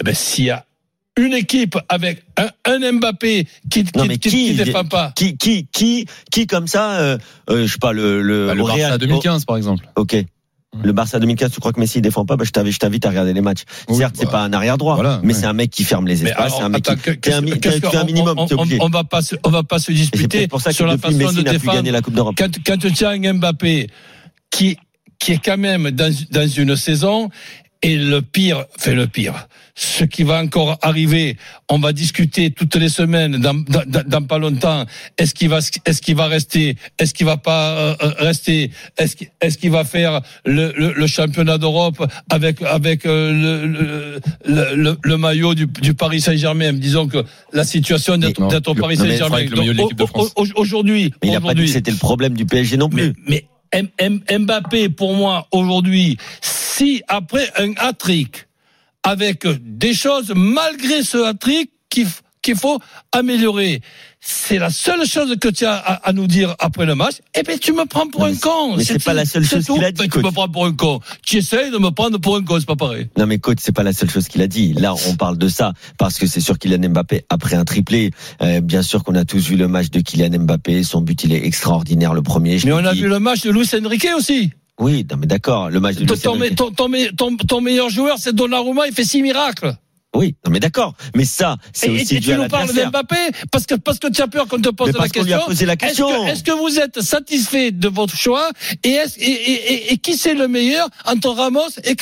Eh 0.00 0.04
ben 0.04 0.14
s'il 0.14 0.44
y 0.46 0.50
a 0.50 0.64
une 1.16 1.34
équipe 1.34 1.76
avec 1.88 2.22
un, 2.36 2.48
un 2.64 2.92
Mbappé 2.92 3.48
qui 3.70 3.84
mais 3.96 4.18
qui- 4.18 4.30
qui- 4.30 4.46
qui 4.50 4.54
défend 4.54 4.84
pas. 4.84 5.12
Qui, 5.16 5.36
qui, 5.36 5.66
qui, 5.72 6.06
qui 6.30 6.46
comme 6.46 6.68
ça, 6.68 7.00
euh, 7.00 7.18
euh, 7.50 7.66
je 7.66 7.72
sais 7.72 7.78
pas 7.80 7.92
le 7.92 8.22
le, 8.22 8.46
Bah, 8.46 8.54
le 8.54 8.62
au 8.62 8.66
Barça 8.66 8.86
Real- 8.90 8.98
2015, 8.98 9.44
par 9.44 9.56
exemple. 9.56 9.88
ok. 9.96 10.16
Le 10.84 10.92
Barça 10.92 11.18
2015, 11.18 11.50
tu 11.50 11.60
crois 11.60 11.72
que 11.72 11.80
Messi 11.80 12.00
défend 12.02 12.26
pas? 12.26 12.36
Bah, 12.36 12.44
Je 12.44 12.50
t'invite, 12.50 13.06
à 13.06 13.08
regarder 13.08 13.32
les 13.32 13.40
matchs. 13.40 13.62
Oui, 13.88 13.96
Certes, 13.96 14.16
c'est 14.18 14.26
bah, 14.26 14.32
pas 14.32 14.40
un 14.42 14.52
arrière 14.52 14.76
droit, 14.76 14.94
voilà, 14.96 15.18
mais 15.22 15.32
ouais. 15.32 15.40
c'est 15.40 15.46
un 15.46 15.54
mec 15.54 15.70
qui 15.70 15.82
ferme 15.82 16.06
les 16.06 16.22
espaces. 16.24 16.52
C'est 16.56 16.62
un 16.62 16.68
mec 16.68 16.82
qui, 16.82 17.18
t'es 17.18 17.32
un, 17.32 17.38
un 17.38 18.04
minimum. 18.04 18.38
on, 18.38 18.46
on- 18.80 18.88
va 18.90 19.02
pas 19.02 19.22
se, 19.22 19.34
on 19.44 19.50
va 19.50 19.62
pas 19.62 19.78
se 19.78 19.86
c'est 19.86 19.92
disputer 19.94 20.28
peut-être 20.38 20.50
pour 20.50 20.60
ça 20.60 20.70
que 20.70 20.76
sur 20.76 20.86
la 20.86 20.98
façon 20.98 21.16
Messi 21.16 21.36
de 21.36 21.42
plus 21.42 21.50
défendre. 21.52 21.90
la 21.90 22.02
Coupe 22.02 22.14
d'Europe. 22.14 22.34
quand, 22.36 22.50
quand 22.66 22.76
tu 22.76 23.04
as 23.04 23.08
un 23.10 23.32
Mbappé 23.34 23.88
qui, 24.50 24.76
qui 25.18 25.32
est 25.32 25.40
quand 25.42 25.56
même 25.58 25.90
dans, 25.90 26.14
dans 26.30 26.46
une 26.48 26.76
saison, 26.76 27.30
et 27.82 27.96
le 27.96 28.22
pire, 28.22 28.64
fait 28.78 28.94
le 28.94 29.06
pire, 29.06 29.46
ce 29.76 30.02
qui 30.02 30.24
va 30.24 30.42
encore 30.42 30.78
arriver, 30.82 31.36
on 31.68 31.78
va 31.78 31.92
discuter 31.92 32.50
toutes 32.50 32.74
les 32.74 32.88
semaines, 32.88 33.36
dans, 33.36 33.54
dans, 33.54 33.84
dans- 34.04 34.22
pas 34.26 34.38
longtemps, 34.38 34.84
est-ce 35.16 35.32
qu'il 35.32 35.48
va, 35.48 35.60
est-ce 35.84 36.02
qu'il 36.02 36.16
va 36.16 36.26
rester, 36.26 36.76
est-ce 36.98 37.14
qu'il 37.14 37.26
va 37.26 37.36
pas 37.36 37.70
euh, 37.78 37.94
euh, 38.02 38.10
rester, 38.18 38.72
est-ce 38.98 39.14
qu'il, 39.14 39.28
est-ce 39.40 39.56
qu'il 39.58 39.70
va 39.70 39.84
faire 39.84 40.20
le, 40.44 40.72
le, 40.76 40.92
le 40.92 41.06
championnat 41.06 41.56
d'Europe 41.58 42.04
avec, 42.30 42.60
avec 42.62 43.06
euh, 43.06 43.32
le, 43.32 43.66
le, 43.66 44.20
le, 44.46 44.74
le- 44.74 44.98
le 45.00 45.16
maillot 45.16 45.54
du, 45.54 45.66
du 45.66 45.94
Paris 45.94 46.20
Saint-Germain? 46.20 46.72
Disons 46.72 47.06
que 47.06 47.24
la 47.52 47.62
situation 47.64 48.16
d'être, 48.18 48.40
au 48.68 48.74
Paris 48.74 48.96
mais 49.00 49.16
Saint-Germain. 49.16 49.46
Aujourd'hui, 50.56 51.12
Mais 51.22 51.28
il 51.28 51.36
a 51.36 51.40
pas 51.40 51.54
dit 51.54 51.62
aujourd'hui, 51.62 51.66
que 51.66 51.72
c'était 51.72 51.90
le 51.92 51.96
problème 51.96 52.34
du 52.34 52.44
PSG 52.44 52.76
non 52.76 52.88
mais, 52.92 53.10
plus. 53.12 53.22
mais 53.28 53.44
M- 53.72 54.20
Mbappé, 54.30 54.88
pour 54.88 55.14
moi, 55.14 55.46
aujourd'hui, 55.52 56.16
si 56.40 57.02
après 57.08 57.50
un 57.58 57.72
hat-trick, 57.76 58.46
avec 59.02 59.46
des 59.60 59.94
choses, 59.94 60.32
malgré 60.34 61.02
ce 61.02 61.18
hat-trick, 61.18 61.70
qu'il 61.90 62.06
f- 62.06 62.20
qu'il 62.48 62.56
faut 62.56 62.78
améliorer, 63.12 63.80
c'est 64.20 64.58
la 64.58 64.70
seule 64.70 65.04
chose 65.06 65.36
que 65.40 65.48
tu 65.48 65.64
as 65.64 65.74
à, 65.76 66.08
à 66.08 66.12
nous 66.12 66.26
dire 66.26 66.54
après 66.58 66.86
le 66.86 66.94
match, 66.94 67.16
eh 67.34 67.42
ben 67.42 67.58
tu 67.58 67.72
me 67.72 67.84
prends 67.84 68.06
pour 68.08 68.22
Non, 68.22 68.26
un 68.28 68.36
con. 68.36 68.76
mais 68.76 68.84
c'est 68.84 69.02
pas 69.04 69.12
la 69.14 69.24
seule 69.24 69.44
chose 69.44 69.66
qu'il 69.66 69.84
a 69.84 69.92
dit, 69.92 70.02
Ben, 70.02 70.08
tu 70.10 70.18
me 70.18 70.30
prends 70.30 70.48
pour 70.48 70.64
un 70.66 70.72
con. 70.72 71.00
Tu 71.24 71.36
essayes 71.38 71.70
de 71.70 71.78
me 71.78 71.90
prendre 71.90 72.18
pour 72.18 72.36
un 72.36 72.42
con, 72.42 72.56
c'est 72.58 72.66
pas 72.66 72.76
pareil. 72.76 73.08
Non 73.16 73.26
mais 73.26 73.38
coach, 73.38 73.58
c'est 73.60 73.72
pas 73.74 73.82
la 73.82 73.92
seule 73.92 74.10
chose 74.10 74.28
qu'il 74.28 74.40
a 74.42 74.46
dit. 74.46 74.72
Là, 74.72 74.94
on 75.08 75.14
parle 75.16 75.36
de 75.38 75.48
ça 75.48 75.72
parce 75.98 76.18
que 76.18 76.26
c'est 76.26 76.40
sûr 76.40 76.58
Kylian 76.58 76.88
Mbappé 76.90 77.24
après 77.28 77.56
un 77.56 77.64
triplé. 77.64 78.10
euh, 78.42 78.60
bien 78.60 78.82
sûr 78.82 79.04
qu'on 79.04 79.14
a 79.14 79.24
tous 79.24 79.48
vu 79.48 79.56
le 79.56 79.68
match 79.68 79.90
de 79.90 80.00
Kylian 80.00 80.38
Mbappé. 80.40 80.82
Son 80.84 81.00
but, 81.00 81.22
il 81.24 81.32
est 81.32 81.44
extraordinaire, 81.46 82.14
le 82.14 82.22
premier. 82.22 82.58
je 82.58 82.66
Mais 82.66 82.72
on 82.72 82.78
a 82.84 82.94
vu 82.94 83.08
le 83.08 83.18
match 83.20 83.42
de 83.42 83.50
Luis 83.50 83.68
Enrique 83.84 84.08
aussi. 84.16 84.50
Oui, 84.80 85.04
non 85.10 85.16
mais 85.16 85.26
d'accord. 85.26 85.70
Le 85.70 85.80
match 85.80 85.96
de 85.96 86.04
Luis 86.04 86.26
Enrique. 86.28 86.54
ton, 86.56 86.70
ton, 86.70 86.88
ton- 87.16 87.36
ton 87.36 87.60
meilleur 87.60 87.88
joueur, 87.90 88.16
c'est 88.18 88.34
Donnarumma, 88.34 88.86
il 88.86 88.92
fait 88.94 89.04
six 89.04 89.22
miracles. 89.22 89.74
Oui, 90.16 90.34
non 90.44 90.50
mais 90.50 90.58
d'accord. 90.60 90.94
Mais 91.14 91.24
ça, 91.24 91.56
c'est 91.72 91.90
aussi 91.90 92.16
et 92.16 92.18
dû 92.20 92.26
tu 92.26 92.32
à 92.32 92.38
nous 92.38 92.48
parles 92.48 92.72
d'Mbappé 92.72 93.16
parce 93.52 93.66
que 93.66 93.74
parce 93.74 93.98
que 93.98 94.08
tu 94.08 94.22
as 94.22 94.26
peur 94.26 94.48
qu'on 94.48 94.58
te 94.60 94.70
pose 94.70 94.86
Mais 94.88 94.92
la 94.94 94.98
parce 95.00 95.12
qu'on 95.12 95.22
lui 95.22 95.32
a 95.34 95.36
question. 95.36 95.48
posé 95.52 95.66
la 95.66 95.72
Est-ce 95.74 95.80
question. 95.86 96.08
que, 96.24 96.28
est-ce 96.30 96.42
que 96.42 96.50
vous 96.52 96.78
êtes 96.78 97.00
satisfait 97.02 97.70
de 97.72 97.88
votre 97.88 98.16
choix 98.16 98.48
et, 98.84 98.88
est-ce- 98.88 99.18
et, 99.20 99.24
et, 99.30 99.72
et, 99.74 99.92
et 99.92 99.98
qui 99.98 100.16
c'est 100.16 100.34
le 100.34 100.48
meilleur 100.48 100.88
entre 101.04 101.28
Ramos 101.30 101.68
et. 101.84 101.90
Eh, 101.92 101.96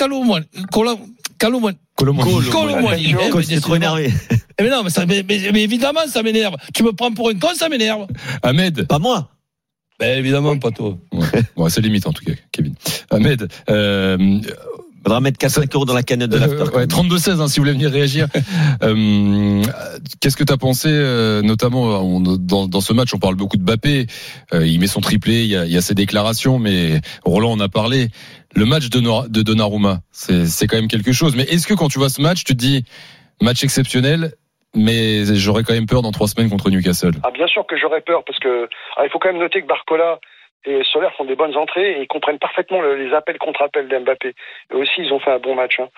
Coach, 3.31 3.45
mais 3.49 3.55
t'es 3.57 3.61
trop 3.61 3.75
énervé. 3.77 4.13
Eh, 4.59 4.63
Mais 4.63 4.71
non, 4.71 4.83
mais, 4.85 4.91
ça, 4.91 5.05
mais, 5.07 5.25
mais- 5.29 5.51
mais 5.53 5.63
évidemment, 5.65 6.01
ça 6.09 6.23
m'énerve. 6.23 6.55
Tu 6.75 6.83
me 6.83 6.93
prends 6.93 7.13
pour 7.13 7.29
un 7.31 7.35
con, 7.35 7.49
ça 7.57 7.69
m'énerve. 7.69 8.07
Ahmed. 8.43 8.87
Pas 8.87 8.99
moi. 8.99 9.31
Ben 9.99 10.19
évidemment, 10.19 10.57
pas 10.59 10.71
toi. 10.71 10.97
Ouais. 11.13 11.27
Bon, 11.57 11.69
c'est 11.71 11.81
limite 11.81 12.07
en 12.07 12.13
tout 12.13 12.25
cas, 12.25 12.33
Kevin. 12.53 12.75
Ahmed, 13.11 13.49
euh, 13.71 14.41
Faudra 15.07 15.21
mettre 15.21 15.39
4-5 15.39 15.73
euros 15.73 15.85
dans 15.85 15.95
la 15.95 16.03
cagnotte 16.03 16.31
de 16.31 16.37
l'after. 16.37 16.63
Euh, 16.75 16.79
ouais, 16.79 16.87
32-16, 16.87 17.41
hein, 17.41 17.47
si 17.47 17.61
vous 17.61 17.63
voulez 17.65 17.75
venir 17.75 17.91
réagir. 17.93 18.27
Euh, 18.83 19.63
Qu'est-ce 20.21 20.37
que 20.37 20.43
tu 20.45 20.53
as 20.53 20.57
pensé, 20.57 20.89
euh, 20.91 21.41
notamment 21.43 21.83
on- 22.03 22.21
dans, 22.21 22.67
dans 22.67 22.81
ce 22.81 22.93
match, 22.93 23.15
on 23.15 23.19
parle 23.19 23.37
beaucoup 23.37 23.57
de 23.57 23.63
Bappé, 23.63 24.07
euh, 24.53 24.67
il 24.67 24.79
met 24.81 24.87
son 24.89 25.01
triplé, 25.01 25.43
il 25.45 25.47
y 25.51 25.57
a, 25.57 25.65
il 25.65 25.73
y 25.73 25.77
a 25.77 25.81
ses 25.81 25.95
déclarations, 25.95 26.59
mais 26.59 27.01
Roland 27.25 27.53
en 27.53 27.61
a 27.61 27.69
parlé. 27.69 28.09
Le 28.55 28.65
match 28.67 28.89
de, 28.91 29.01
Nor- 29.01 29.29
de 29.29 29.43
Donnarumma, 29.43 30.01
c'est 30.11 30.47
c'est 30.47 30.67
quand 30.67 30.77
même 30.77 30.89
quelque 30.89 31.13
chose. 31.13 31.35
Mais 31.37 31.45
est-ce 31.45 31.67
que 31.67 31.75
quand 31.75 31.89
tu 31.89 31.99
vois 31.99 32.11
ce 32.11 32.21
match, 32.21 32.45
tu 32.45 32.55
te 32.55 32.59
dis, 32.59 32.85
match 33.41 33.63
exceptionnel, 33.65 34.33
mais 34.75 35.25
j'aurais 35.37 35.63
quand 35.63 35.75
même 35.75 35.87
peur 35.87 36.03
dans 36.03 36.11
trois 36.13 36.29
semaines 36.29 36.51
contre 36.51 36.69
Newcastle? 36.71 37.13
Ah, 37.23 37.31
bien 37.33 37.47
sûr 37.47 37.65
que 37.67 37.77
j'aurais 37.79 38.01
peur 38.03 38.23
parce 38.27 38.39
que 38.41 38.69
ah, 38.97 39.03
il 39.05 39.11
faut 39.11 39.19
quand 39.19 39.29
même 39.33 39.41
noter 39.41 39.63
que 39.63 39.67
Barcola 39.67 40.19
et 40.67 40.83
Soler 40.85 41.09
font 41.17 41.25
des 41.25 41.37
bonnes 41.37 41.57
entrées 41.57 41.93
et 41.93 42.03
ils 42.03 42.07
comprennent 42.09 42.39
parfaitement 42.39 42.81
le- 42.81 42.97
les 42.97 43.15
appels 43.15 43.39
contre-appels 43.39 43.89
d'Mbappé. 43.89 44.35
Eux 44.73 44.79
aussi, 44.79 44.93
ils 45.03 45.13
ont 45.13 45.21
fait 45.21 45.31
un 45.31 45.39
bon 45.39 45.55
match. 45.55 45.79
Hein. 45.81 45.89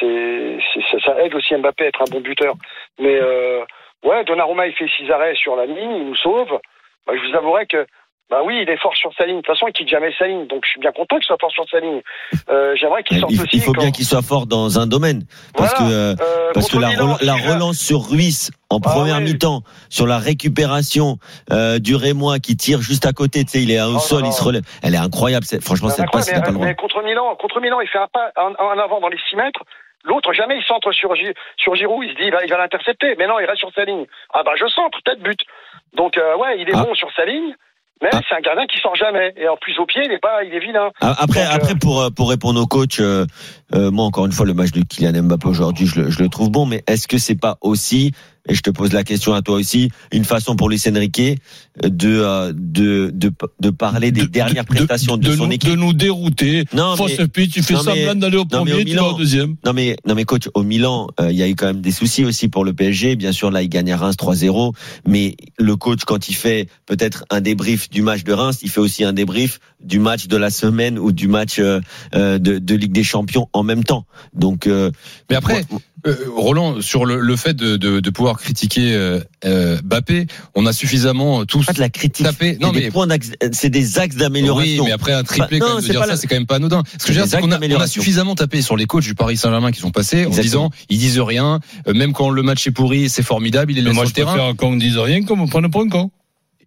C'est, 0.00 0.58
ça, 0.90 0.98
ça 1.04 1.22
aide 1.22 1.34
aussi 1.34 1.54
Mbappé 1.54 1.84
à 1.84 1.88
être 1.88 2.02
un 2.02 2.10
bon 2.10 2.20
buteur. 2.20 2.54
Mais 2.98 3.18
euh, 3.20 3.60
ouais, 4.04 4.24
Donnarumma, 4.24 4.66
il 4.66 4.74
fait 4.74 4.88
six 4.96 5.10
arrêts 5.10 5.34
sur 5.34 5.56
la 5.56 5.66
ligne, 5.66 5.96
il 5.96 6.06
nous 6.06 6.16
sauve. 6.16 6.58
Bah, 7.06 7.12
je 7.14 7.28
vous 7.28 7.36
avouerai 7.36 7.66
que 7.66 7.86
bah 8.30 8.40
oui, 8.42 8.58
il 8.62 8.70
est 8.70 8.78
fort 8.78 8.96
sur 8.96 9.12
sa 9.14 9.26
ligne. 9.26 9.36
De 9.36 9.40
toute 9.42 9.54
façon, 9.54 9.66
il 9.68 9.72
quitte 9.74 9.88
jamais 9.90 10.10
sa 10.18 10.26
ligne, 10.26 10.46
donc 10.46 10.64
je 10.64 10.70
suis 10.70 10.80
bien 10.80 10.92
content 10.92 11.16
qu'il 11.16 11.26
soit 11.26 11.36
fort 11.38 11.50
sur 11.52 11.68
sa 11.68 11.78
ligne. 11.78 12.00
Euh, 12.48 12.74
j'aimerais 12.74 13.02
qu'il 13.02 13.18
sorte 13.20 13.30
Il, 13.32 13.40
aussi. 13.42 13.56
il 13.58 13.60
faut 13.62 13.72
quand- 13.74 13.82
bien 13.82 13.90
qu'il 13.90 14.06
soit 14.06 14.22
fort 14.22 14.46
dans 14.46 14.78
un 14.78 14.86
domaine. 14.86 15.24
Parce 15.54 15.78
Voilà. 15.78 16.14
que, 16.16 16.22
euh, 16.22 16.24
Euh, 16.26 16.43
parce 16.54 16.70
que 16.70 16.78
la, 16.78 16.88
Milan, 16.88 17.16
la 17.20 17.36
il 17.36 17.50
relance 17.50 17.76
sur 17.78 18.08
Ruiz 18.08 18.50
en 18.70 18.78
Ah 18.82 18.88
première 18.88 19.20
mi-temps, 19.20 19.62
sur 19.90 20.06
la 20.06 20.18
récupération 20.18 21.18
euh, 21.52 21.78
du 21.78 21.94
Rémois 21.96 22.38
qui 22.38 22.56
tire 22.56 22.80
juste 22.80 23.04
à 23.06 23.12
côté, 23.12 23.44
tu 23.44 23.50
sais, 23.50 23.62
il 23.62 23.70
est 23.70 23.80
au 23.82 23.96
Oh 23.96 23.98
sol, 23.98 24.22
là 24.22 24.28
il 24.28 24.32
se 24.32 24.42
relève. 24.42 24.62
Elle 24.82 24.94
est 24.94 24.98
incroyable. 24.98 25.44
Franchement, 25.60 25.90
cette 25.90 26.10
passe, 26.10 26.28
il 26.28 26.32
mais, 26.32 26.38
n'a 26.38 26.42
pas 26.44 26.48
le 26.50 26.54
droit. 26.54 26.66
mais 26.66 26.74
contre 26.74 27.02
Milan, 27.02 27.34
contre 27.36 27.60
Milan, 27.60 27.80
il 27.80 27.88
fait 27.88 27.98
un 27.98 28.08
pas 28.08 28.30
en, 28.36 28.54
avant 28.78 29.00
dans 29.00 29.08
les 29.08 29.18
6 29.28 29.36
mètres. 29.36 29.60
L'autre, 30.04 30.32
jamais 30.34 30.56
il 30.58 30.64
centre 30.64 30.92
sur, 30.92 31.14
Gi- 31.14 31.32
sur 31.56 31.74
Giroud. 31.74 32.04
Il 32.06 32.12
se 32.12 32.16
dit, 32.16 32.26
il 32.26 32.30
va, 32.32 32.44
il 32.44 32.50
va 32.50 32.58
l'intercepter. 32.58 33.14
Mais 33.18 33.26
non, 33.26 33.38
il 33.40 33.46
reste 33.46 33.60
sur 33.60 33.72
sa 33.74 33.84
ligne. 33.84 34.04
Ah 34.34 34.42
bah, 34.44 34.52
je 34.60 34.66
centre, 34.68 34.98
tête 35.04 35.20
but. 35.22 35.40
Donc, 35.96 36.18
euh, 36.18 36.36
ouais, 36.36 36.60
il 36.60 36.68
est 36.68 36.74
Ah. 36.74 36.82
bon 36.84 36.94
sur 36.94 37.08
sa 37.16 37.24
ligne. 37.24 37.54
Mais 38.04 38.10
Ah. 38.12 38.20
c'est 38.28 38.36
un 38.36 38.40
gardien 38.40 38.66
qui 38.66 38.78
sort 38.80 38.94
jamais. 38.94 39.32
Et 39.38 39.48
en 39.48 39.56
plus 39.56 39.78
au 39.78 39.86
pied, 39.86 40.02
il 40.04 40.12
est 40.12 40.18
pas, 40.20 40.44
il 40.44 40.52
est 40.54 40.60
vilain. 40.60 40.90
Ah, 41.00 41.16
Après, 41.18 41.42
Donc, 41.42 41.52
euh, 41.52 41.56
après 41.56 41.74
pour 41.74 42.02
euh, 42.02 42.10
pour 42.10 42.28
répondre 42.28 42.60
au 42.60 42.66
coach, 42.66 43.00
euh, 43.00 43.24
euh, 43.74 43.90
moi 43.90 44.04
encore 44.04 44.26
une 44.26 44.32
fois 44.32 44.44
le 44.44 44.52
match 44.52 44.72
de 44.72 44.82
Kylian 44.82 45.22
Mbappé 45.22 45.48
aujourd'hui, 45.48 45.86
je 45.86 46.02
le, 46.02 46.10
je 46.10 46.22
le 46.22 46.28
trouve 46.28 46.50
bon, 46.50 46.66
mais 46.66 46.84
est-ce 46.86 47.08
que 47.08 47.16
c'est 47.16 47.34
pas 47.40 47.56
aussi 47.62 48.12
et 48.48 48.54
je 48.54 48.60
te 48.60 48.70
pose 48.70 48.92
la 48.92 49.04
question 49.04 49.32
à 49.34 49.42
toi 49.42 49.56
aussi, 49.56 49.90
une 50.12 50.24
façon 50.24 50.56
pour 50.56 50.68
Luis 50.68 50.82
Enrique 50.88 51.20
de 51.82 52.08
euh, 52.08 52.52
de 52.54 53.10
de, 53.14 53.32
de 53.60 53.70
parler 53.70 54.10
des 54.12 54.22
De- 54.22 54.26
dernières 54.26 54.64
de- 54.64 54.68
prestations 54.68 55.16
de, 55.16 55.34
son 55.34 55.46
nous, 55.46 55.52
équipe. 55.52 55.70
de 55.70 55.76
nous 55.76 55.92
dérouter. 55.92 56.64
Non, 56.74 56.96
Fausse 56.96 57.18
mais- 57.18 57.28
pitch, 57.28 57.52
tu 57.52 57.62
fais 57.62 57.74
non, 57.74 57.80
mais- 57.86 58.04
semblant 58.06 58.14
d'aller 58.20 58.36
au 58.36 58.44
non, 58.52 58.64
mais 58.64 58.72
au 58.72 58.76
premier, 58.76 58.84
tu 58.84 58.96
vas 58.96 59.04
au 59.08 59.16
deuxième. 59.18 59.56
Non 59.64 59.72
mais 59.72 59.96
non 60.06 60.14
mais 60.14 60.24
coach 60.24 60.48
au 60.54 60.62
Milan, 60.62 61.08
euh, 61.20 61.30
il 61.32 61.36
y 61.38 61.42
a 61.42 61.48
eu 61.48 61.54
quand 61.54 61.66
même 61.66 61.80
des 61.80 61.90
soucis 61.92 62.24
aussi 62.24 62.48
pour 62.48 62.64
le 62.64 62.72
PSG. 62.74 63.16
Bien 63.16 63.32
sûr 63.32 63.50
là 63.50 63.62
il 63.62 63.68
gagne 63.68 63.90
à 63.92 63.96
Reims 63.96 64.16
3-0, 64.16 64.72
mais 65.06 65.36
le 65.58 65.76
coach 65.76 66.00
quand 66.06 66.28
il 66.28 66.34
fait 66.34 66.68
peut-être 66.86 67.24
un 67.30 67.40
débrief 67.40 67.88
du 67.90 68.02
match 68.02 68.24
de 68.24 68.32
Reims, 68.32 68.58
il 68.62 68.70
fait 68.70 68.80
aussi 68.80 69.04
un 69.04 69.12
débrief 69.12 69.58
du 69.82 69.98
match 69.98 70.26
de 70.28 70.36
la 70.36 70.50
semaine 70.50 70.98
ou 70.98 71.12
du 71.12 71.28
match 71.28 71.58
euh, 71.58 71.80
euh, 72.14 72.38
de, 72.38 72.58
de 72.58 72.74
Ligue 72.74 72.92
des 72.92 73.04
Champions 73.04 73.48
en 73.52 73.62
même 73.62 73.84
temps. 73.84 74.06
Donc 74.34 74.66
euh, 74.66 74.90
Mais 75.30 75.36
après, 75.36 75.64
moi- 75.70 75.80
Euh, 76.06 76.14
Roland, 76.36 76.80
sur 76.82 77.06
le, 77.06 77.18
le 77.20 77.36
fait 77.36 77.54
de, 77.54 77.76
de, 77.76 78.00
de 78.00 78.10
pouvoir 78.10 78.38
critiquer 78.38 78.92
euh, 78.94 79.20
euh, 79.46 79.80
Bappé, 79.82 80.26
on 80.54 80.66
a 80.66 80.72
suffisamment 80.74 81.46
tous 81.46 81.64
pas 81.64 81.72
de 81.72 81.80
la 81.80 81.88
critique. 81.88 82.26
tapé. 82.26 82.52
C'est 82.54 82.60
Non 82.60 82.72
des 82.72 82.90
mais 82.90 83.18
c'est 83.52 83.70
des 83.70 83.98
axes 83.98 84.14
oui, 84.14 84.20
d'amélioration. 84.20 84.84
mais 84.84 84.92
après 84.92 85.12
un 85.14 85.22
triplé, 85.22 85.58
Bah, 85.60 85.66
quand 85.66 85.72
non, 85.74 85.80
de 85.80 85.84
c'est 85.84 85.92
dire 85.92 86.00
ça, 86.02 86.06
la- 86.06 86.16
c'est 86.16 86.26
quand 86.26 86.34
même 86.36 86.46
pas 86.46 86.56
anodin. 86.56 86.82
Ce 86.98 87.06
que 87.06 87.12
je 87.12 87.18
veux 87.20 87.24
dire, 87.24 87.30
c'est 87.30 87.40
qu'on 87.40 87.50
a, 87.52 87.58
on 87.58 87.80
a 87.80 87.86
suffisamment 87.86 88.34
tapé 88.34 88.60
sur 88.60 88.76
les 88.76 88.84
coachs 88.86 89.02
du 89.04 89.14
Paris 89.14 89.36
Saint-Germain 89.38 89.72
qui 89.72 89.80
sont 89.80 89.90
passés 89.92 90.26
en 90.26 90.30
disant 90.30 90.70
ils 90.90 90.98
disent 90.98 91.20
rien, 91.20 91.60
euh, 91.88 91.94
même 91.94 92.12
quand 92.12 92.28
le 92.30 92.42
match 92.42 92.66
est 92.66 92.70
pourri, 92.70 93.08
c'est 93.08 93.22
formidable, 93.22 93.72
ils 93.72 93.76
les 93.76 93.80
Mais 93.82 93.88
laissent 93.88 93.94
moi, 93.94 94.04
sur 94.04 94.14
je 94.14 94.20
le 94.20 94.24
terrain. 94.26 94.34
préfère 94.36 94.56
qu'on 94.56 94.76
dise 94.76 94.98
rien 94.98 95.22
qu'on 95.24 95.36
me 95.36 95.46
prenne 95.46 95.70
pour 95.70 95.80
un 95.80 95.88
con. 95.88 96.10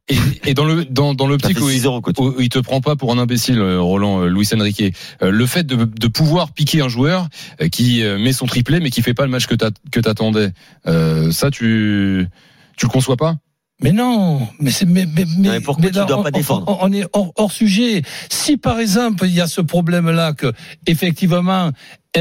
Et, 0.09 0.17
et 0.45 0.53
dans 0.53 0.63
le 0.63 0.85
dans, 0.85 1.13
dans 1.13 1.27
l'optique 1.27 1.59
où 1.59 1.69
6 1.69 1.77
il, 1.79 1.85
euros 1.85 1.99
coach. 2.01 2.15
où 2.17 2.39
il 2.39 2.47
te 2.49 2.59
prend 2.59 2.79
pas 2.79 2.95
pour 2.95 3.11
un 3.11 3.17
imbécile, 3.17 3.59
euh, 3.59 3.81
Roland 3.81 4.21
euh, 4.21 4.27
Luis 4.29 4.47
Enrique. 4.55 4.95
Euh, 5.21 5.31
le 5.31 5.45
fait 5.45 5.63
de, 5.65 5.83
de 5.83 6.07
pouvoir 6.07 6.51
piquer 6.53 6.81
un 6.81 6.87
joueur 6.87 7.27
euh, 7.61 7.67
qui 7.67 8.03
euh, 8.03 8.17
met 8.17 8.31
son 8.31 8.45
triplé 8.45 8.79
mais 8.79 8.89
qui 8.89 9.01
fait 9.01 9.13
pas 9.13 9.25
le 9.25 9.31
match 9.31 9.47
que 9.47 9.55
que 9.91 9.99
t'attendais, 9.99 10.53
euh, 10.87 11.31
ça 11.31 11.51
tu 11.51 12.25
tu 12.77 12.85
le 12.85 12.89
conçois 12.91 13.17
pas? 13.17 13.35
Mais 13.83 13.91
non, 13.91 14.47
mais 14.59 14.71
c'est 14.71 14.85
mais 14.85 15.05
mais 15.05 15.25
mais, 15.37 15.49
mais 15.49 15.59
pourquoi 15.61 15.89
tu 15.89 15.93
là, 15.95 16.05
dois 16.05 16.19
on, 16.19 16.23
pas 16.23 16.31
défendre? 16.31 16.63
on, 16.67 16.87
on 16.87 16.91
est 16.93 17.05
hors, 17.13 17.31
hors 17.35 17.51
sujet. 17.51 18.01
Si 18.29 18.57
par 18.57 18.79
exemple 18.79 19.25
il 19.27 19.33
y 19.35 19.41
a 19.41 19.45
ce 19.47 19.61
problème-là 19.61 20.33
que 20.33 20.51
effectivement 20.87 21.71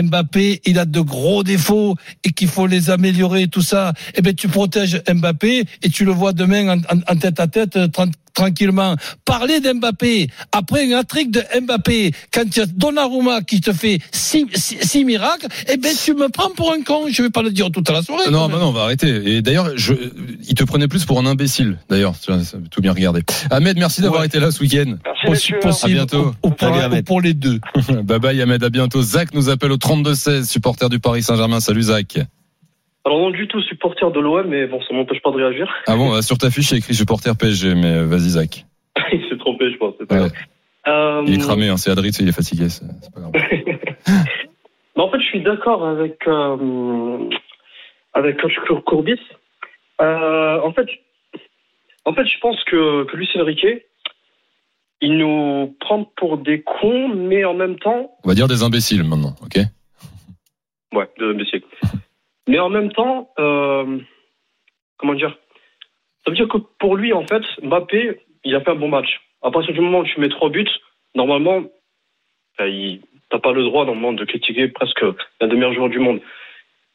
Mbappé 0.03 0.61
il 0.65 0.79
a 0.79 0.85
de 0.85 1.01
gros 1.01 1.43
défauts 1.43 1.97
et 2.25 2.31
qu'il 2.31 2.49
faut 2.49 2.67
les 2.67 2.91
améliorer 2.91 3.49
tout 3.49 3.63
ça, 3.63 3.93
eh 4.15 4.23
ben 4.23 4.35
tu 4.35 4.49
protèges 4.49 5.03
Mbappé 5.13 5.65
et 5.83 5.91
tu 5.91 6.05
le 6.05 6.13
vois 6.13 6.33
demain 6.33 6.81
en, 7.09 7.17
tête 7.17 7.41
à 7.41 7.47
tête 7.47 7.79
tranquillement. 8.37 8.95
Parler 9.25 9.59
d'Mbappé 9.59 10.29
après 10.53 10.93
un 10.95 11.03
trick 11.03 11.33
de 11.33 11.43
Mbappé 11.61 12.13
quand 12.33 12.43
il 12.45 12.57
y 12.59 12.63
a 12.63 12.67
Donnarumma 12.67 13.41
qui 13.43 13.61
te 13.61 13.73
fait 13.73 13.99
six, 14.13 14.47
six, 14.55 14.77
six 14.83 15.05
miracles, 15.05 15.49
eh 15.69 15.77
ben 15.77 15.93
tu 16.05 16.15
me 16.15 16.29
prends 16.29 16.51
pour 16.51 16.73
un 16.73 16.83
con. 16.83 17.07
Je 17.11 17.23
vais 17.23 17.31
pas 17.31 17.43
le 17.43 17.51
dire 17.51 17.71
toute 17.73 17.91
la 17.91 18.03
soirée. 18.03 18.31
Non, 18.31 18.49
bah 18.49 18.59
non, 18.61 18.67
on 18.69 18.73
va 18.73 18.83
arrêter. 18.83 19.09
Et 19.37 19.43
d'ailleurs, 19.43 19.71
je, 19.77 19.95
il 20.47 20.55
te 20.55 20.63
prenait 20.63 20.87
plus 20.87 21.05
pour 21.05 21.19
un 21.19 21.27
imbécile. 21.27 21.79
D'ailleurs, 21.89 22.15
tu 22.21 22.31
vois, 22.33 22.45
ça, 22.45 22.59
tout 22.71 22.81
bien 22.81 22.93
regardé. 22.93 23.23
Ahmed, 23.51 23.77
merci 23.79 24.03
d'avoir 24.03 24.21
Ouais. 24.21 24.27
été 24.27 24.39
là 24.39 24.51
ce 24.51 24.61
week-end. 24.61 24.97
Merci 25.27 25.53
possible, 25.61 25.93
À 25.93 25.95
bientôt. 25.95 26.33
Ou, 26.45 26.49
ou 26.49 26.51
pour, 26.51 26.69
pour 27.05 27.21
les 27.21 27.35
deux. 27.35 27.59
bye 28.05 28.19
bye 28.19 28.41
Ahmed, 28.41 28.63
à 28.63 28.71
bientôt. 28.71 29.03
Zach 29.03 29.33
nous 29.35 29.49
appelle 29.49 29.73
au 29.73 29.77
32-16, 29.77 30.45
supporter 30.45 30.89
du 30.89 31.01
Paris 31.01 31.23
Saint-Germain. 31.23 31.61
Salut 31.61 31.83
Zach. 31.83 32.19
Alors 33.07 33.21
non 33.21 33.31
du 33.31 33.47
tout 33.47 33.63
supporter 33.63 34.11
de 34.11 34.19
l'OM, 34.19 34.47
mais 34.49 34.67
bon, 34.67 34.83
ça 34.83 34.93
m'empêche 34.93 35.23
pas 35.23 35.31
de 35.31 35.37
réagir. 35.37 35.73
Ah 35.87 35.95
bon, 35.97 36.11
bah, 36.11 36.23
sur 36.23 36.37
ta 36.39 36.51
fiche, 36.51 36.71
il 36.71 36.75
y 36.75 36.75
a 36.75 36.79
écrit 36.79 36.93
supporter 36.95 37.37
PSG, 37.39 37.75
mais 37.77 37.99
euh, 37.99 38.05
vas-y 38.07 38.31
Zach. 38.31 38.67
il 39.13 39.29
s'est 39.29 39.39
trompé, 39.39 39.71
je 39.71 39.77
pense. 39.79 39.95
c'est 39.99 40.13
Ouais. 40.13 40.29
Euh, 40.89 41.23
Il 41.27 41.35
est 41.35 41.39
cramé, 41.39 41.69
hein, 41.69 41.77
c'est 41.77 41.91
Adrit, 41.91 42.11
il 42.21 42.29
est 42.29 42.33
fatigué, 42.33 42.69
c'est 42.69 42.85
c'est 43.01 43.13
pas 43.15 43.21
grave. 43.21 43.33
mais 43.35 43.75
en 45.03 45.11
fait, 45.11 45.21
je 45.21 45.25
suis 45.27 45.43
d'accord 45.43 45.87
avec 45.87 46.19
euh, 46.27 47.29
avec 48.13 48.41
coach 48.41 48.55
Cour- 48.67 48.85
Courbis. 48.85 49.21
Euh, 50.01 50.61
en 50.63 50.73
fait, 50.73 50.87
en 52.05 52.13
fait, 52.13 52.27
je 52.27 52.39
pense 52.41 52.63
que 52.65 53.05
que 53.05 53.17
Lucien 53.17 53.45
Riquet, 53.45 53.87
il 55.01 55.17
nous 55.19 55.77
prend 55.81 56.05
pour 56.17 56.39
des 56.39 56.63
cons, 56.63 57.09
mais 57.09 57.45
en 57.45 57.55
même 57.55 57.79
temps, 57.79 58.17
On 58.25 58.29
va 58.29 58.35
dire 58.35 58.49
des 58.49 58.63
imbéciles 58.65 59.05
maintenant, 59.05 59.35
ok? 59.43 59.59
Ouais, 60.93 61.09
de 61.19 61.33
imbécile. 61.33 61.63
Mais 62.47 62.59
en 62.59 62.69
même 62.69 62.93
temps, 62.93 63.31
euh, 63.39 63.99
comment 64.99 65.15
dire 65.15 65.37
Ça 66.25 66.31
veut 66.31 66.37
dire 66.37 66.49
que 66.49 66.59
pour 66.79 66.97
lui, 66.97 67.13
en 67.13 67.27
fait, 67.27 67.43
Mbappé, 67.63 68.21
il 68.45 68.55
a 68.55 68.61
fait 68.61 68.71
un 68.71 68.77
bon 68.77 68.89
match. 68.89 69.21
À 69.43 69.51
partir 69.51 69.75
du 69.75 69.81
moment 69.81 70.01
où 70.01 70.05
tu 70.05 70.21
mets 70.21 70.29
trois 70.29 70.51
buts, 70.51 70.71
normalement, 71.15 71.65
euh, 72.61 72.69
il 72.69 73.01
t'as 73.31 73.39
pas 73.41 73.53
le 73.53 73.65
droit 73.65 73.85
normalement 73.85 74.13
de 74.13 74.25
critiquer 74.25 74.69
presque 74.69 75.03
l'un 75.41 75.49
des 75.49 75.57
meilleurs 75.57 75.73
joueurs 75.73 75.89
du 75.89 75.99
monde. 75.99 76.21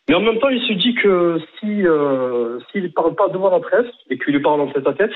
Mais 0.07 0.15
en 0.15 0.21
même 0.21 0.39
temps, 0.39 0.49
il 0.49 0.61
se 0.61 0.73
dit 0.73 0.95
que 0.95 1.39
si 1.59 1.85
euh, 1.85 2.59
s'il 2.71 2.91
parle 2.93 3.15
pas 3.15 3.27
devant 3.29 3.49
la 3.49 3.59
presse 3.59 3.91
et 4.09 4.17
qu'il 4.17 4.33
lui 4.33 4.41
parle 4.41 4.61
en 4.61 4.67
tête 4.67 4.87
à 4.87 4.93
tête, 4.93 5.13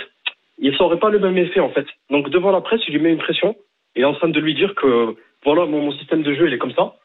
il 0.58 0.76
n'aurait 0.80 1.00
pas 1.00 1.10
le 1.10 1.20
même 1.20 1.38
effet 1.38 1.60
en 1.60 1.70
fait. 1.70 1.86
Donc 2.10 2.30
devant 2.30 2.52
la 2.52 2.62
presse, 2.62 2.82
il 2.88 2.94
lui 2.94 3.02
met 3.02 3.12
une 3.12 3.18
pression. 3.18 3.56
Il 3.96 4.02
est 4.02 4.06
en 4.06 4.14
train 4.14 4.28
de 4.28 4.40
lui 4.40 4.56
dire 4.56 4.76
que 4.76 5.16
voilà, 5.44 5.66
mon, 5.66 5.82
mon 5.82 5.92
système 5.94 6.24
de 6.24 6.34
jeu, 6.34 6.48
il 6.48 6.54
est 6.54 6.58
comme 6.58 6.74
ça. 6.74 6.96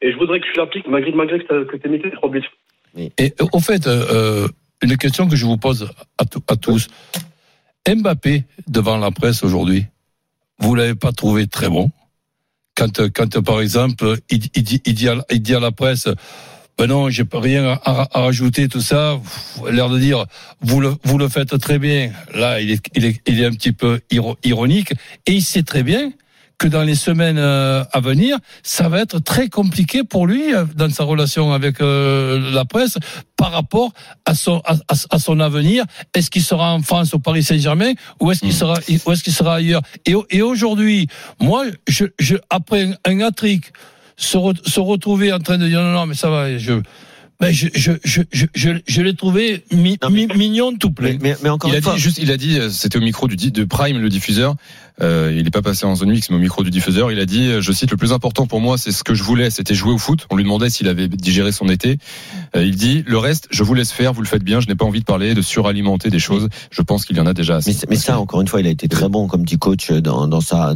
Et 0.00 0.12
je 0.12 0.16
voudrais 0.16 0.40
que 0.40 0.46
tu 0.46 0.58
l'appliques 0.58 0.86
malgré, 0.86 1.12
malgré 1.12 1.40
que 1.40 1.76
tu 1.76 1.86
aies 1.86 1.90
mis 1.90 2.00
tes 2.00 2.10
trois 2.12 2.30
buts. 2.30 2.48
Et 2.96 3.34
euh, 3.40 3.46
au 3.52 3.60
fait, 3.60 3.86
euh, 3.86 4.06
euh, 4.44 4.48
une 4.82 4.96
question 4.96 5.28
que 5.28 5.36
je 5.36 5.44
vous 5.46 5.56
pose 5.56 5.88
à, 6.18 6.24
tou- 6.24 6.42
à 6.48 6.56
tous. 6.56 6.88
Mbappé, 7.88 8.44
devant 8.66 8.98
la 8.98 9.10
presse 9.10 9.42
aujourd'hui, 9.42 9.86
vous 10.58 10.74
l'avez 10.74 10.94
pas 10.94 11.12
trouvé 11.12 11.46
très 11.46 11.68
bon 11.68 11.90
quand, 12.78 13.08
quand 13.10 13.40
par 13.42 13.60
exemple, 13.60 14.16
il, 14.30 14.38
dit, 14.38 15.08
à, 15.08 15.60
la 15.60 15.72
presse, 15.72 16.08
ben 16.78 16.86
non, 16.86 17.10
j'ai 17.10 17.24
pas 17.24 17.40
rien 17.40 17.78
à, 17.84 18.08
rajouter, 18.14 18.68
tout 18.68 18.80
ça, 18.80 19.20
l'air 19.68 19.88
de 19.88 19.98
dire, 19.98 20.26
vous 20.60 20.80
le, 20.80 21.28
faites 21.28 21.58
très 21.58 21.80
bien. 21.80 22.12
Là, 22.34 22.60
il 22.60 22.70
est, 22.70 23.44
un 23.44 23.50
petit 23.50 23.72
peu 23.72 24.00
iro- 24.10 24.36
ironique, 24.44 24.92
et 25.26 25.32
il 25.32 25.42
sait 25.42 25.64
très 25.64 25.82
bien 25.82 26.12
que 26.58 26.66
dans 26.66 26.82
les 26.82 26.96
semaines 26.96 27.38
euh, 27.38 27.84
à 27.92 28.00
venir, 28.00 28.36
ça 28.64 28.88
va 28.88 29.00
être 29.00 29.20
très 29.20 29.48
compliqué 29.48 30.02
pour 30.02 30.26
lui 30.26 30.52
euh, 30.52 30.64
dans 30.74 30.90
sa 30.90 31.04
relation 31.04 31.52
avec 31.52 31.80
euh, 31.80 32.50
la 32.52 32.64
presse 32.64 32.98
par 33.36 33.52
rapport 33.52 33.92
à 34.24 34.34
son 34.34 34.60
à, 34.64 34.74
à- 34.88 35.18
son 35.18 35.38
avenir. 35.40 35.84
Est-ce 36.14 36.30
qu'il 36.30 36.42
sera 36.42 36.74
en 36.74 36.82
France 36.82 37.14
au 37.14 37.20
Paris 37.20 37.44
Saint-Germain 37.44 37.92
ou 38.20 38.32
est-ce 38.32 38.40
qu'il 38.40 38.48
Mm. 38.48 38.52
sera 38.52 38.74
ou 39.06 39.12
est-ce 39.12 39.22
qu'il 39.22 39.32
sera 39.32 39.54
ailleurs? 39.56 39.82
Et, 40.04 40.14
et 40.30 40.42
aujourd'hui, 40.42 41.06
moi, 41.40 41.64
je, 41.86 42.06
je 42.18 42.36
après 42.50 42.90
un, 43.04 43.20
un 43.20 43.30
se, 44.16 44.36
re- 44.36 44.68
se 44.68 44.80
retrouver 44.80 45.32
en 45.32 45.38
train 45.38 45.58
de 45.58 45.68
dire 45.68 45.80
non 45.80 45.92
non 45.92 46.06
mais 46.06 46.14
ça 46.14 46.28
va, 46.28 46.58
je 46.58 46.72
ben 47.40 47.52
je 47.52 47.68
je 47.74 47.92
je 48.04 48.22
je, 48.32 48.46
je, 48.54 48.70
je 48.86 49.02
l'ai 49.02 49.14
trouvé 49.14 49.64
mi- 49.72 49.96
mi- 50.10 50.26
mignon 50.26 50.74
tout 50.76 50.90
plein. 50.90 51.12
Mais, 51.12 51.18
mais, 51.20 51.36
mais 51.44 51.48
encore 51.50 51.70
Il 51.70 51.74
a 51.74 51.76
une 51.78 51.84
fois, 51.84 51.94
dit 51.94 52.00
juste, 52.00 52.18
il 52.20 52.32
a 52.32 52.36
dit, 52.36 52.58
euh, 52.58 52.68
c'était 52.68 52.98
au 52.98 53.00
micro 53.00 53.28
du 53.28 53.36
de 53.36 53.64
Prime, 53.64 53.98
le 53.98 54.08
diffuseur. 54.08 54.56
Euh, 55.00 55.32
il 55.36 55.44
n'est 55.44 55.50
pas 55.50 55.62
passé 55.62 55.86
en 55.86 55.94
zone 55.94 56.10
mix, 56.10 56.28
mais 56.30 56.34
au 56.34 56.40
micro 56.40 56.64
du 56.64 56.70
diffuseur, 56.70 57.12
il 57.12 57.20
a 57.20 57.24
dit, 57.24 57.46
euh, 57.46 57.60
je 57.60 57.70
cite, 57.70 57.92
le 57.92 57.96
plus 57.96 58.12
important 58.12 58.48
pour 58.48 58.60
moi, 58.60 58.76
c'est 58.76 58.90
ce 58.90 59.04
que 59.04 59.14
je 59.14 59.22
voulais, 59.22 59.48
c'était 59.50 59.76
jouer 59.76 59.92
au 59.92 59.98
foot. 59.98 60.26
On 60.30 60.34
lui 60.36 60.42
demandait 60.42 60.70
s'il 60.70 60.88
avait 60.88 61.06
digéré 61.06 61.52
son 61.52 61.68
été. 61.68 61.98
Euh, 62.56 62.64
il 62.64 62.74
dit, 62.74 63.04
le 63.06 63.18
reste, 63.18 63.46
je 63.52 63.62
vous 63.62 63.74
laisse 63.74 63.92
faire, 63.92 64.12
vous 64.12 64.22
le 64.22 64.26
faites 64.26 64.42
bien. 64.42 64.58
Je 64.58 64.66
n'ai 64.66 64.74
pas 64.74 64.84
envie 64.84 64.98
de 64.98 65.04
parler, 65.04 65.34
de 65.34 65.42
suralimenter 65.42 66.10
des 66.10 66.18
choses. 66.18 66.48
Je 66.72 66.82
pense 66.82 67.04
qu'il 67.04 67.16
y 67.16 67.20
en 67.20 67.26
a 67.26 67.34
déjà 67.34 67.56
assez. 67.56 67.70
Mais, 67.70 67.76
mais 67.90 67.96
ça, 67.96 68.18
encore 68.18 68.40
une 68.40 68.48
fois, 68.48 68.60
il 68.60 68.66
a 68.66 68.70
été 68.70 68.88
très 68.88 69.08
bon 69.08 69.28
comme 69.28 69.44
dit 69.44 69.58
coach 69.58 69.92
dans, 69.92 70.26
dans 70.26 70.40
sa 70.40 70.74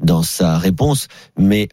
dans 0.00 0.24
sa 0.24 0.58
réponse. 0.58 1.06
Mais 1.38 1.68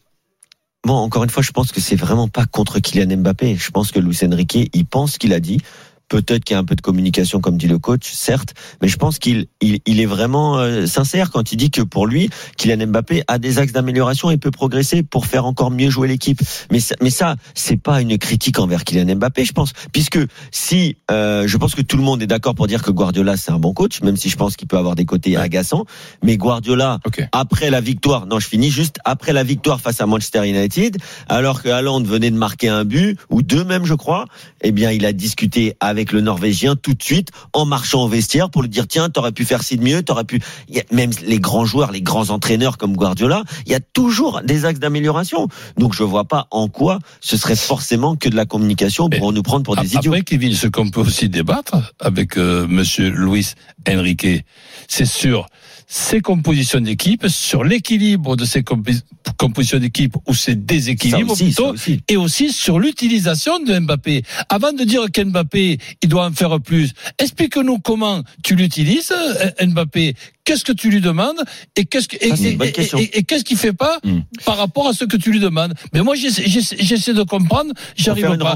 bon, 0.86 0.96
encore 0.96 1.24
une 1.24 1.30
fois, 1.30 1.44
je 1.44 1.52
pense 1.52 1.72
que 1.72 1.82
c'est 1.82 1.96
vraiment 1.96 2.28
pas 2.28 2.46
contre 2.46 2.80
Kylian 2.80 3.18
Mbappé. 3.18 3.56
Je 3.56 3.72
pense 3.72 3.92
que 3.92 4.00
Luis 4.00 4.20
Enrique, 4.24 4.70
il 4.74 4.86
pense 4.86 5.18
qu'il 5.18 5.34
a 5.34 5.40
dit. 5.40 5.62
Peut-être 6.10 6.44
qu'il 6.44 6.56
y 6.56 6.58
a 6.58 6.60
un 6.60 6.66
peu 6.66 6.76
de 6.76 6.82
communication, 6.82 7.40
comme 7.40 7.58
dit 7.58 7.68
le 7.68 7.80
coach, 7.80 8.12
certes, 8.12 8.54
mais 8.82 8.88
je 8.88 8.98
pense 8.98 9.20
qu'il 9.20 9.48
il, 9.62 9.80
il 9.86 10.02
est 10.02 10.06
vraiment 10.06 10.58
euh, 10.58 10.86
sincère 10.86 11.32
quand 11.32 11.52
il 11.52 11.58
dit 11.58 11.72
que 11.72 11.82
pour 11.82 12.08
lui, 12.08 12.30
Kylian 12.58 12.88
Mbappé 12.88 13.24
a 13.28 13.38
des 13.38 13.60
axes 13.60 13.72
d'amélioration 13.74 14.32
et 14.32 14.38
peut 14.38 14.52
progresser 14.52 15.04
pour 15.04 15.26
faire 15.26 15.46
encore 15.46 15.72
mieux 15.72 15.90
jouer 15.90 16.08
l'équipe. 16.08 16.42
Mais 16.72 16.80
ça, 16.80 16.96
mais 17.02 17.10
ça, 17.10 17.36
c'est 17.54 17.78
pas 17.78 18.02
une 18.02 18.18
critique 18.18 18.60
envers 18.60 18.84
Kylian 18.84 19.16
Mbappé, 19.16 19.46
je 19.46 19.54
pense, 19.54 19.74
puisque 19.92 20.20
si, 20.52 20.98
euh, 21.12 21.48
je 21.48 21.58
pense 21.58 21.76
que 21.76 21.82
tout 21.82 21.98
le 21.98 22.04
monde 22.04 22.22
est 22.22 22.28
d'accord 22.28 22.56
pour 22.56 22.68
dire 22.68 22.82
que 22.82 22.92
Guardiola 22.92 23.38
c'est 23.38 23.52
un 23.52 23.60
bon 23.60 23.74
coach, 23.74 24.02
même 24.02 24.18
si 24.18 24.30
je 24.30 24.36
pense 24.36 24.56
qu'il 24.56 24.68
peut 24.68 24.78
avoir 24.78 24.96
des 24.96 25.06
côtés 25.06 25.38
agaçants. 25.38 25.86
Mais 26.24 26.38
Guardiola, 26.38 27.00
après 27.32 27.70
la 27.70 27.82
victoire, 27.82 28.26
non, 28.26 28.40
je 28.40 28.48
finis 28.48 28.72
juste 28.72 28.98
après 29.06 29.34
la 29.34 29.44
victoire 29.44 29.80
face 29.80 30.02
à 30.02 30.06
Manchester 30.06 30.48
United, 30.48 30.98
alors 31.28 31.62
que 31.62 31.70
Haaland 31.70 32.02
venait 32.04 32.32
de 32.32 32.38
marquer 32.38 32.70
un 32.70 32.86
but 32.86 33.18
ou 33.30 33.42
deux 33.42 33.64
même, 33.64 33.86
je 33.86 33.94
crois. 33.94 34.26
Eh 34.62 34.72
bien, 34.72 34.92
il 34.92 35.06
a 35.06 35.14
discuté 35.14 35.76
avec 35.80 35.99
le 36.12 36.22
Norvégien 36.22 36.76
tout 36.76 36.94
de 36.94 37.04
suite 37.04 37.30
en 37.54 37.66
marchant 37.66 38.04
au 38.04 38.08
vestiaire 38.08 38.50
pour 38.50 38.62
lui 38.62 38.70
dire 38.70 38.88
tiens, 38.88 39.10
t'aurais 39.10 39.32
pu 39.32 39.46
faire 39.46 39.64
ci 39.64 39.78
de 39.78 39.84
mieux, 39.84 40.04
t'aurais 40.04 40.24
pu. 40.24 40.42
Il 40.68 40.76
y 40.76 40.80
a 40.80 40.84
même 40.92 41.12
les 41.26 41.40
grands 41.40 41.66
joueurs, 41.66 41.92
les 41.92 42.02
grands 42.02 42.30
entraîneurs 42.30 42.78
comme 42.78 42.96
Guardiola, 42.96 43.44
il 43.66 43.72
y 43.72 43.76
a 43.76 43.80
toujours 43.80 44.42
des 44.44 44.66
axes 44.66 44.80
d'amélioration. 44.80 45.48
Donc, 45.78 45.94
je 45.94 46.04
vois 46.04 46.26
pas 46.26 46.48
en 46.52 46.68
quoi 46.68 47.00
ce 47.22 47.38
serait 47.38 47.56
forcément 47.56 48.16
que 48.16 48.30
de 48.30 48.36
la 48.36 48.46
communication 48.46 49.10
pour 49.10 49.34
nous 49.34 49.44
prendre 49.44 49.64
pour 49.64 49.76
des 49.76 49.96
idiots. 49.96 50.12
Après, 50.12 50.24
Kevin, 50.24 50.54
ce 50.54 50.68
qu'on 50.68 50.90
peut 50.90 51.02
aussi 51.02 51.30
débattre 51.30 51.76
avec 52.00 52.38
euh, 52.38 52.68
Monsieur 52.68 53.10
Luis 53.10 53.54
Enrique, 53.88 54.46
c'est 54.88 55.06
sûr, 55.06 55.48
ses 55.92 56.22
compositions 56.22 56.80
d'équipe, 56.80 57.28
sur 57.28 57.64
l'équilibre 57.64 58.36
de 58.36 58.46
ses 58.46 58.62
compi- 58.62 59.02
compositions 59.38 59.80
d'équipe 59.80 60.16
ou 60.28 60.36
ses 60.36 60.56
déséquilibres 60.56 61.32
aussi, 61.32 61.52
ça 61.52 61.64
plutôt, 61.64 61.74
aussi. 61.74 62.02
et 62.08 62.16
aussi 62.16 62.52
sur 62.54 62.78
l'utilisation 62.78 63.60
de 63.60 63.80
Mbappé. 63.80 64.22
Avant 64.50 64.72
de 64.72 64.84
dire 64.84 65.06
qu'Mbappé, 65.12 65.80
il 66.04 66.10
doit 66.10 66.28
en 66.28 66.32
faire 66.32 66.62
plus, 66.62 66.94
explique-nous 67.18 67.80
comment 67.80 68.22
tu 68.44 68.56
l'utilises, 68.56 69.12
euh, 69.12 69.66
Mbappé. 69.66 70.14
Qu'est-ce 70.46 70.64
que 70.64 70.72
tu 70.72 70.90
lui 70.90 71.00
demandes 71.02 71.38
et 71.76 71.86
qu'est-ce 71.86 72.08
que, 72.08 72.16
et, 72.16 73.24
qu'est-ce 73.24 73.44
qu'il 73.44 73.58
fait 73.58 73.74
pas 73.74 74.00
Hmm. 74.04 74.22
par 74.46 74.58
rapport 74.58 74.88
à 74.88 74.94
ce 74.94 75.06
que 75.06 75.16
tu 75.18 75.32
lui 75.32 75.40
demandes? 75.40 75.74
Mais 75.94 76.02
moi, 76.02 76.16
j'essaie, 76.16 77.14
de 77.14 77.24
comprendre, 77.24 77.72
j'arrive 77.96 78.36
pas. 78.38 78.56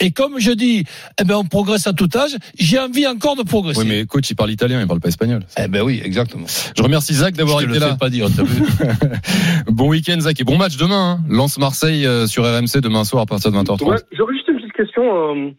Et, 0.00 0.10
comme- 0.12 0.38
je 0.38 0.52
dis, 0.52 0.84
eh 1.20 1.24
ben, 1.24 1.36
on 1.36 1.44
progresse 1.44 1.86
à 1.86 1.92
tout 1.92 2.08
âge, 2.14 2.36
j'ai 2.58 2.78
envie 2.78 3.06
encore 3.06 3.36
de 3.36 3.42
progresser. 3.42 3.80
Oui, 3.80 3.86
mais 3.88 4.04
coach, 4.06 4.30
il 4.30 4.34
parle 4.36 4.50
italien, 4.52 4.80
il 4.80 4.86
parle 4.86 5.00
pas 5.00 5.08
espagnol. 5.08 5.42
Eh 5.58 5.68
ben 5.68 5.82
oui, 5.82 6.00
exactement. 6.04 6.46
Je 6.76 6.82
remercie 6.82 7.14
Zach 7.14 7.34
d'avoir 7.34 7.60
été 7.62 7.72
le 7.72 7.78
là. 7.78 7.96
pas 7.96 8.10
dire. 8.10 8.28
Bon 9.68 9.88
week-end, 9.88 10.18
Zach, 10.20 10.40
et 10.40 10.44
bon 10.44 10.56
match 10.58 10.76
demain. 10.76 11.18
Hein. 11.20 11.24
Lance 11.28 11.58
Marseille 11.58 12.06
euh, 12.06 12.26
sur 12.26 12.44
RMC 12.44 12.80
demain 12.80 13.04
soir 13.04 13.22
à 13.22 13.26
partir 13.26 13.50
de 13.52 13.56
20h30. 13.56 13.84
Ouais, 13.84 13.96
J'aurais 14.12 14.34
juste 14.34 14.48
une 14.48 14.56
petite 14.56 14.72
question. 14.72 15.02
euh, 15.02 15.50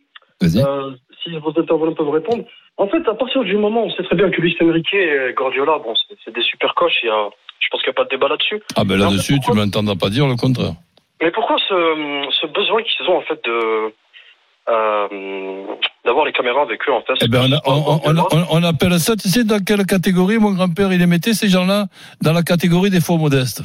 Vas-y. 0.42 0.60
euh, 0.62 0.92
si 1.24 1.38
vos 1.38 1.50
intervenants 1.50 1.94
peuvent 1.94 2.10
répondre. 2.10 2.44
En 2.78 2.88
fait, 2.88 3.08
à 3.08 3.14
partir 3.14 3.44
du 3.44 3.58
moment, 3.58 3.84
on 3.86 3.92
sait 3.92 4.04
très 4.04 4.16
bien 4.16 4.30
que 4.30 4.40
Luis 4.40 4.56
Enrique 4.62 4.94
et 4.94 5.34
Guardiola, 5.36 5.80
bon, 5.80 5.94
c'est 6.24 6.34
des 6.34 6.44
super 6.44 6.76
coachs. 6.76 6.94
Il 7.04 7.08
y 7.08 7.10
a, 7.10 7.30
je 7.60 7.68
pense 7.70 7.82
qu'il 7.82 7.90
n'y 7.90 7.96
a 7.96 8.00
pas 8.00 8.04
de 8.04 8.10
débat 8.10 8.28
là-dessus. 8.28 8.62
Ah 8.76 8.84
ben 8.84 8.98
là-dessus, 8.98 9.40
tu 9.40 9.52
m'entendras 9.54 9.96
pas 9.96 10.10
dire 10.10 10.28
le 10.28 10.36
contraire. 10.36 10.74
Mais 11.22 11.32
pourquoi 11.32 11.58
ce, 11.58 12.28
ce 12.40 12.48
besoin 12.48 12.84
qu'ils 12.84 13.10
ont 13.10 13.18
en 13.18 13.22
fait 13.22 13.40
de 13.44 13.94
d'avoir 16.06 16.26
les 16.26 16.32
caméras 16.34 16.62
avec 16.64 16.80
eux 16.90 16.94
en 16.94 17.02
fait 17.02 17.14
Eh 17.22 17.28
ben, 17.28 17.48
on, 17.66 17.74
on, 17.74 18.02
on, 18.06 18.18
on- 18.32 18.46
on 18.52 18.64
appelle 18.64 19.00
ça, 19.00 19.16
tu 19.16 19.30
sais, 19.30 19.44
dans 19.44 19.64
quelle 19.64 19.86
catégorie 19.86 20.38
mon 20.38 20.52
grand-père 20.52 20.92
il 20.92 21.00
les 21.00 21.06
mettait 21.06 21.34
ces 21.34 21.48
gens-là 21.50 21.88
Dans 22.22 22.34
la 22.34 22.44
catégorie 22.44 22.90
des 22.90 23.00
faux 23.02 23.18
modestes. 23.18 23.62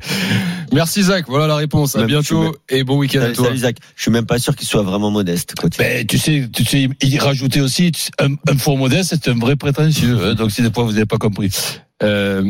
Merci 0.72 1.02
Zach, 1.04 1.24
voilà 1.28 1.46
la 1.46 1.56
réponse. 1.56 1.94
À 1.96 2.00
Même, 2.00 2.08
bientôt 2.08 2.56
et 2.68 2.84
bon 2.84 2.98
week-end 2.98 3.18
à 3.20 3.22
Salut, 3.22 3.34
toi. 3.36 3.44
salut, 3.46 3.58
Zach. 3.58 3.76
Je 3.96 4.02
suis 4.02 4.10
même 4.10 4.26
pas 4.26 4.38
sûr 4.38 4.54
qu'il 4.56 4.66
soit 4.66 4.82
vraiment 4.82 5.10
modeste. 5.10 5.54
Ben, 5.78 6.06
tu 6.06 6.18
sais, 6.18 6.48
tu 6.52 6.64
sais, 6.64 6.88
il 7.02 7.18
rajoutait 7.18 7.60
aussi 7.60 7.92
un, 8.18 8.34
un 8.48 8.56
faux 8.58 8.76
modeste, 8.76 9.14
c'est 9.22 9.30
un 9.30 9.38
vrai 9.38 9.56
prétentieux. 9.56 10.16
hein. 10.22 10.34
donc 10.34 10.50
si 10.50 10.62
des 10.62 10.72
fois 10.72 10.84
vous 10.84 10.92
n'avez 10.92 11.06
pas 11.06 11.18
compris. 11.18 11.50
Euh, 12.02 12.42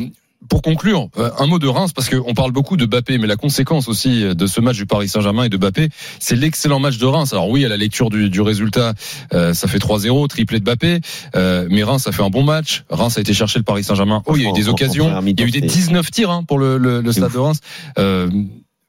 pour 0.48 0.62
conclure, 0.62 1.08
euh, 1.18 1.30
un 1.38 1.46
mot 1.46 1.58
de 1.58 1.66
Reims 1.66 1.92
parce 1.92 2.08
qu'on 2.08 2.34
parle 2.34 2.52
beaucoup 2.52 2.76
de 2.76 2.86
Bappé, 2.86 3.18
mais 3.18 3.26
la 3.26 3.36
conséquence 3.36 3.88
aussi 3.88 4.22
de 4.22 4.46
ce 4.46 4.60
match 4.60 4.76
du 4.76 4.86
Paris 4.86 5.08
Saint-Germain 5.08 5.44
et 5.44 5.48
de 5.48 5.56
Bappé, 5.56 5.88
c'est 6.20 6.36
l'excellent 6.36 6.80
match 6.80 6.98
de 6.98 7.06
Reims. 7.06 7.32
Alors 7.32 7.48
oui, 7.48 7.64
à 7.64 7.68
la 7.68 7.76
lecture 7.76 8.10
du, 8.10 8.30
du 8.30 8.40
résultat, 8.40 8.94
euh, 9.32 9.54
ça 9.54 9.68
fait 9.68 9.78
3-0, 9.78 10.28
triplé 10.28 10.58
de 10.58 10.64
Bappé, 10.64 11.00
euh, 11.34 11.66
mais 11.70 11.82
Reims 11.82 12.06
a 12.06 12.12
fait 12.12 12.22
un 12.22 12.30
bon 12.30 12.42
match. 12.42 12.84
Reims 12.90 13.18
a 13.18 13.20
été 13.20 13.34
chercher 13.34 13.58
le 13.58 13.64
Paris 13.64 13.84
Saint-Germain. 13.84 14.22
Oh, 14.26 14.36
il 14.36 14.42
y 14.42 14.46
a 14.46 14.50
eu 14.50 14.52
des 14.52 14.68
occasions, 14.68 15.06
il 15.20 15.38
y 15.38 15.42
a 15.42 15.46
eu 15.46 15.50
des 15.50 15.60
mi-temps, 15.60 15.74
19 15.74 16.10
tirs 16.10 16.30
hein, 16.30 16.44
pour 16.46 16.58
le, 16.58 16.78
le, 16.78 17.12
stade 17.12 17.32
de 17.32 17.38
Reims. 17.38 17.60
Euh, 17.98 18.28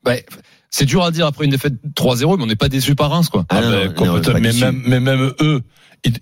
ouais, 0.06 0.26
c'est 0.70 0.86
dur 0.86 1.04
à 1.04 1.12
dire 1.12 1.26
après 1.26 1.46
une 1.46 1.52
défaite 1.52 1.76
3-0, 1.96 2.38
mais 2.38 2.44
on 2.44 2.48
n'est 2.48 2.56
pas 2.56 2.70
déçu 2.70 2.96
par 2.96 3.12
Reims, 3.12 3.30
quoi. 3.30 3.46
Ah, 3.50 3.62
non, 3.62 3.70
ben, 3.70 3.72
non, 3.72 3.86
non, 3.86 3.94
complètement. 3.94 4.34
pas 4.34 4.40
mais, 4.40 4.50
déçu. 4.50 4.64
même, 4.64 4.84
mais 4.86 5.00
même 5.00 5.32
eux, 5.42 5.62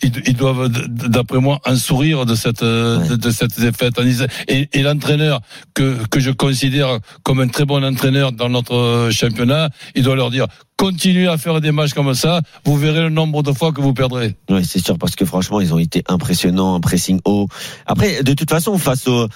ils, 0.02 0.36
doivent, 0.36 0.70
d'après 0.70 1.40
moi, 1.40 1.60
en 1.66 1.76
sourire 1.76 2.26
de 2.26 2.36
cette, 2.36 2.64
euh, 2.64 3.00
Ouais. 3.00 3.18
de, 3.18 3.30
cette 3.30 3.60
défaite. 3.60 4.00
Et, 4.48 4.70
et 4.74 4.82
l'entraîneur 4.82 5.42
que, 5.74 5.98
que 6.08 6.20
je 6.20 6.32
considère 6.32 7.00
comme 7.24 7.40
un 7.40 7.48
très 7.48 7.66
bon 7.66 7.84
entraîneur 7.84 8.32
dans 8.32 8.50
notre 8.50 8.76
euh, 8.76 9.12
championnat, 9.12 9.70
il 9.96 10.04
doit 10.04 10.16
leur 10.16 10.32
dire 10.32 10.48
continuez 10.78 11.28
à 11.28 11.38
faire 11.38 11.62
des 11.62 11.72
matchs 11.72 11.94
comme 11.94 12.14
ça, 12.14 12.42
vous 12.66 12.78
verrez 12.78 13.02
le 13.02 13.10
nombre 13.10 13.44
de 13.44 13.52
fois 13.52 13.72
que 13.72 13.82
vous 13.82 13.94
perdrez. 13.94 14.36
Oui, 14.50 14.66
c'est 14.66 14.84
sûr, 14.84 14.98
parce 14.98 15.16
que 15.16 15.26
franchement, 15.26 15.62
ils 15.62 15.74
ont 15.74 15.80
été 15.80 16.04
impressionnants, 16.08 16.76
un 16.76 16.80
pressing 16.80 17.20
haut. 17.26 17.48
Après, 17.86 18.24
de 18.24 18.34
toute 18.34 18.50
façon, 18.50 18.78
face 18.78 19.08
au, 19.08 19.28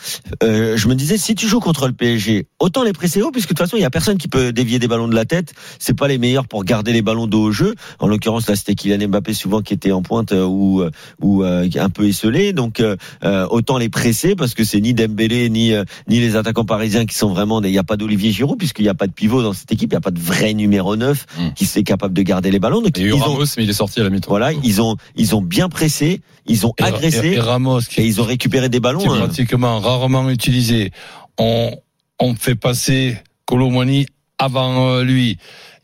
euh, 0.44 0.78
je 0.78 0.88
me 0.88 0.96
disais, 0.96 1.18
si 1.18 1.36
tu 1.36 1.48
joues 1.48 1.60
contre 1.60 1.88
le 1.88 1.94
PSG, 1.94 2.48
autant 2.60 2.84
les 2.84 2.94
presser 2.94 3.22
haut, 3.22 3.32
puisque 3.32 3.50
de 3.50 3.54
toute 3.54 3.60
façon, 3.60 3.78
il 3.78 3.82
y 3.82 3.86
a 3.86 3.90
personne 3.90 4.18
qui 4.18 4.28
peut 4.28 4.52
dévier 4.52 4.80
des 4.80 4.88
ballons 4.88 5.08
de 5.08 5.16
la 5.16 5.26
tête. 5.26 5.54
C'est 5.80 5.98
pas 5.98 6.08
les 6.08 6.18
meilleurs 6.18 6.48
pour 6.48 6.64
garder 6.64 6.94
les 6.94 7.02
ballons 7.02 7.28
dos 7.28 7.44
au 7.44 7.52
jeu. 7.52 7.76
En 8.00 8.08
l'occurrence, 8.08 8.48
là, 8.48 8.56
c'était 8.56 8.76
Kylian 8.76 9.08
Mbappé 9.08 9.34
souvent 9.34 9.62
qui 9.62 9.74
était 9.74 9.92
en 9.92 10.02
pointe 10.02 10.32
euh, 10.32 10.46
ou 10.46 10.82
euh, 10.82 10.92
ou 11.22 11.44
euh, 11.44 11.68
un 11.76 11.90
peu 11.90 12.08
esselé. 12.08 12.54
Donc, 12.54 12.80
euh, 12.80 12.96
euh, 13.24 13.48
autant 13.50 13.78
les 13.78 13.90
presser 13.90 14.36
parce 14.36 14.54
que 14.54 14.64
c'est 14.64 14.82
ni 14.82 14.94
Dembélé 14.94 15.50
ni 15.50 15.74
ni 16.08 16.20
les 16.20 16.36
attaquants 16.36 16.66
parisiens 16.66 17.06
qui 17.06 17.16
sont 17.16 17.30
vraiment. 17.30 17.62
Il 17.62 17.72
n'y 17.72 17.78
a 17.78 17.84
pas 17.84 17.98
d'Olivier 17.98 18.32
Giroud 18.32 18.58
puisqu'il 18.58 18.84
n'y 18.84 18.90
a 18.90 18.94
pas 18.94 19.08
de 19.08 19.14
pivot 19.14 19.42
dans 19.42 19.54
cette 19.54 19.72
équipe. 19.72 19.92
Il 19.92 19.96
n'y 19.96 19.98
a 19.98 20.02
pas 20.02 20.12
de 20.12 20.20
vrai 20.20 20.54
numéro 20.54 20.96
9 20.96 21.26
Mm. 21.38 21.54
qui 21.56 21.66
est 21.76 21.84
capable 21.84 22.14
de 22.14 22.22
garder 22.24 22.50
les 22.52 22.60
ballons. 22.60 22.82
Donc, 22.82 22.98
eu 22.98 23.02
ils 23.10 23.14
ont 23.14 23.18
Ramos, 23.20 23.46
mais 23.58 23.64
il 23.64 23.70
est 23.70 23.74
sorti 23.74 24.00
à 24.00 24.04
la 24.04 24.10
mi-temps. 24.10 24.30
voilà, 24.30 24.52
ils 24.52 24.82
ont 24.82 24.96
ils 25.16 25.36
ont 25.36 25.42
bien 25.42 25.70
pressé, 25.70 26.22
ils 26.48 26.66
ont 26.66 26.74
Et, 26.80 26.84
agressé 26.84 27.28
et- 27.28 27.34
et 27.34 27.40
Ramos, 27.40 27.82
qui 27.82 28.02
et 28.02 28.06
ils 28.06 28.20
ont 28.20 28.24
récupéré 28.26 28.70
des 28.70 28.80
ballons. 28.80 29.00
qui 29.00 29.06
est 29.08 29.10
hein. 29.12 29.18
pratiquement 29.18 29.80
rarement 29.80 30.30
utilisé. 30.30 30.92
On, 31.38 31.72
on 32.20 32.36
fait 32.36 32.56
passer 32.56 33.18
Colomani 33.46 34.08
avant 34.38 34.90
euh, 34.90 35.04
lui. 35.04 35.38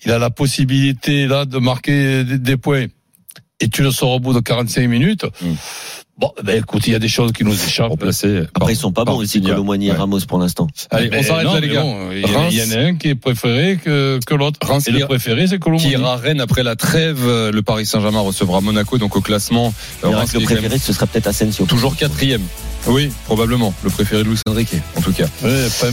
Il 0.06 0.12
a 0.12 0.20
la 0.20 0.30
possibilité 0.30 1.28
là 1.28 1.46
de 1.46 1.58
marquer 1.60 2.24
des, 2.24 2.38
des 2.40 2.58
points. 2.58 2.88
Et 3.62 3.70
tu 3.70 3.84
le 3.84 3.92
sors 3.92 4.12
au 4.12 4.20
bout 4.20 4.34
de 4.34 4.40
45 4.42 4.88
minutes. 4.88 5.26
Mm. 5.42 5.54
Bon, 6.18 6.32
ben 6.42 6.58
écoute, 6.60 6.88
il 6.88 6.94
y 6.94 6.96
a 6.96 7.00
des 7.00 7.10
choses 7.10 7.34
qui 7.34 7.44
nous 7.44 7.54
échappent. 7.54 7.90
Remplacé. 7.90 8.44
Après 8.54 8.72
ils 8.72 8.78
sont 8.78 8.94
pas 8.94 9.04
bons 9.04 9.22
ici, 9.22 9.42
Colomani 9.42 9.88
et. 9.88 9.92
Ramos 9.92 10.22
pour 10.26 10.40
l'instant. 10.40 10.68
Allez, 10.90 11.10
Ben 11.10 11.20
on 11.20 11.24
s'arrête 11.28 11.46
là, 11.46 11.60
les 11.60 11.68
gars. 11.68 11.82
bon, 11.82 12.10
il 12.12 12.20
y, 12.22 12.64
en 12.64 12.72
a 12.72 12.80
un 12.80 12.96
qui 12.96 13.10
est 13.10 13.16
préféré 13.16 13.78
que, 13.84 14.20
que 14.26 14.34
l'autre. 14.34 14.58
Reims 14.66 14.88
Et 14.88 14.94
qui- 14.94 15.00
le 15.00 15.06
préféré, 15.08 15.46
c'est 15.48 15.56
qui 15.56 15.60
Colomani. 15.60 15.90
ira 15.92 16.14
à 16.14 16.16
Rennes 16.16 16.40
après 16.40 16.64
la 16.64 16.78
trêve. 16.78 17.20
Euh, 17.28 17.52
Le 17.52 17.62
Paris 17.62 17.86
Saint-Germain 17.86 18.22
recevra 18.22 18.62
Monaco, 18.62 18.98
donc 18.98 19.18
au 19.18 19.22
classement. 19.22 19.74
Aura 20.04 20.20
Reims 20.20 20.32
que 20.32 20.38
le 20.38 20.46
qui 20.46 20.54
préféré, 20.54 20.78
ce 20.78 20.94
sera 20.94 21.06
peut-être 21.06 21.28
Asensio. 21.28 21.66
toujours 21.66 21.98
quatrième. 21.98 22.44
Oui, 22.88 23.10
probablement. 23.26 23.74
Le 23.84 23.90
préféré 23.90 24.24
de 24.24 24.30
Luis 24.30 24.38
Enrique, 24.48 24.76
en 24.96 25.02
tout 25.02 25.12
cas. 25.12 25.26
Ouais, 25.44 25.68
pas 25.82 25.92